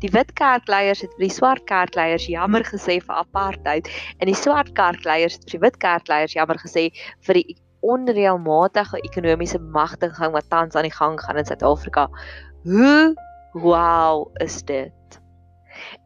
Die 0.00 0.10
wit 0.10 0.32
kerkleiers 0.32 1.00
het 1.00 1.14
vir 1.16 1.26
die 1.28 1.36
swart 1.38 1.64
kerkleiers 1.64 2.26
jammer 2.26 2.64
gesê 2.64 3.00
vir 3.00 3.14
apartheid 3.14 3.88
en 4.18 4.26
die 4.26 4.40
swart 4.44 4.72
kerkleiers 4.72 5.34
het 5.34 5.44
vir 5.44 5.58
die 5.58 5.66
wit 5.66 5.76
kerkleiers 5.76 6.32
jammer 6.32 6.58
gesê 6.58 6.90
vir 7.26 7.34
die 7.34 7.56
onreëlmatige 7.80 9.00
ekonomiese 9.00 9.58
bemagtiging 9.58 10.32
wat 10.32 10.48
tans 10.50 10.74
aan 10.74 10.88
die 10.88 10.98
gang 10.98 11.20
gaan 11.20 11.36
in 11.36 11.46
Suid-Afrika. 11.46 12.08
Hoe 12.64 13.14
wow 13.52 14.30
is 14.40 14.62
dit? 14.62 14.99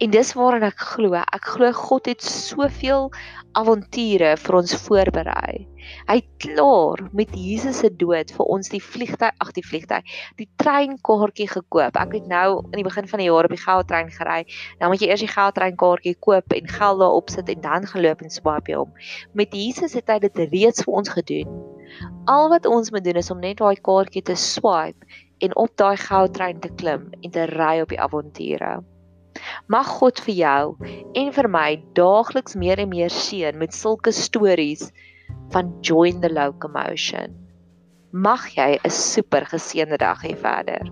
En 0.03 0.11
dis 0.11 0.33
waarin 0.39 0.67
ek 0.67 0.81
glo. 0.95 1.15
Ek 1.21 1.53
glo 1.55 1.73
God 1.77 2.11
het 2.11 2.25
soveel 2.25 3.11
avonture 3.59 4.35
vir 4.41 4.59
ons 4.59 4.75
voorberei. 4.85 5.65
Hy 6.09 6.17
het 6.17 6.29
klaar 6.41 7.03
met 7.13 7.35
Jesus 7.37 7.83
se 7.83 7.91
dood 7.93 8.33
vir 8.35 8.51
ons 8.51 8.71
die 8.73 8.81
vliegtyg, 8.83 9.35
ag 9.43 9.51
die 9.57 9.65
vliegtyg, 9.65 10.15
die 10.41 10.49
treinkaartjie 10.63 11.49
gekoop. 11.51 11.99
Ek 12.01 12.17
het 12.17 12.31
nou 12.31 12.63
in 12.71 12.79
die 12.81 12.87
begin 12.87 13.09
van 13.11 13.23
die 13.23 13.29
jaar 13.29 13.49
op 13.49 13.55
die 13.55 13.61
geldtrein 13.61 14.11
gery. 14.15 14.41
Dan 14.81 14.93
moet 14.93 15.05
jy 15.05 15.11
eers 15.11 15.25
die 15.27 15.33
geldtreinkaartjie 15.33 16.17
koop 16.25 16.57
en 16.57 16.73
geld 16.73 17.03
daarop 17.05 17.35
sit 17.35 17.53
en 17.53 17.61
dan 17.67 17.89
geloop 17.91 18.25
en 18.25 18.33
swipe 18.33 18.73
jy 18.73 18.81
hom. 18.81 18.97
Met 19.37 19.55
Jesus 19.55 19.95
het 19.99 20.11
hy 20.11 20.19
dit 20.25 20.43
reeds 20.47 20.87
vir 20.87 21.03
ons 21.03 21.15
gedoen. 21.19 21.61
Al 22.31 22.49
wat 22.51 22.67
ons 22.67 22.91
moet 22.91 23.05
doen 23.05 23.21
is 23.21 23.31
om 23.31 23.43
net 23.45 23.61
daai 23.61 23.77
kaartjie 23.77 24.25
te 24.25 24.39
swipe 24.41 25.23
en 25.45 25.57
op 25.61 25.77
daai 25.77 25.97
geldtrein 26.01 26.61
te 26.65 26.73
klim 26.81 27.11
en 27.21 27.31
te 27.31 27.47
ry 27.53 27.79
op 27.85 27.93
die 27.93 28.01
avonture. 28.01 28.79
Mag 29.69 29.87
God 29.99 30.21
vir 30.27 30.35
jou 30.35 30.77
en 31.15 31.33
vir 31.37 31.49
my 31.49 31.69
daagliks 31.99 32.55
meer 32.55 32.83
en 32.83 32.89
meer 32.89 33.11
seën 33.11 33.59
met 33.59 33.75
sulke 33.75 34.13
stories 34.13 34.91
van 35.55 35.73
join 35.81 36.21
the 36.21 36.31
locomotion. 36.33 37.35
Mag 38.13 38.47
jy 38.57 38.79
'n 38.79 38.91
super 38.91 39.47
geseënde 39.47 39.99
dag 39.99 40.23
hê 40.23 40.37
verder. 40.37 40.87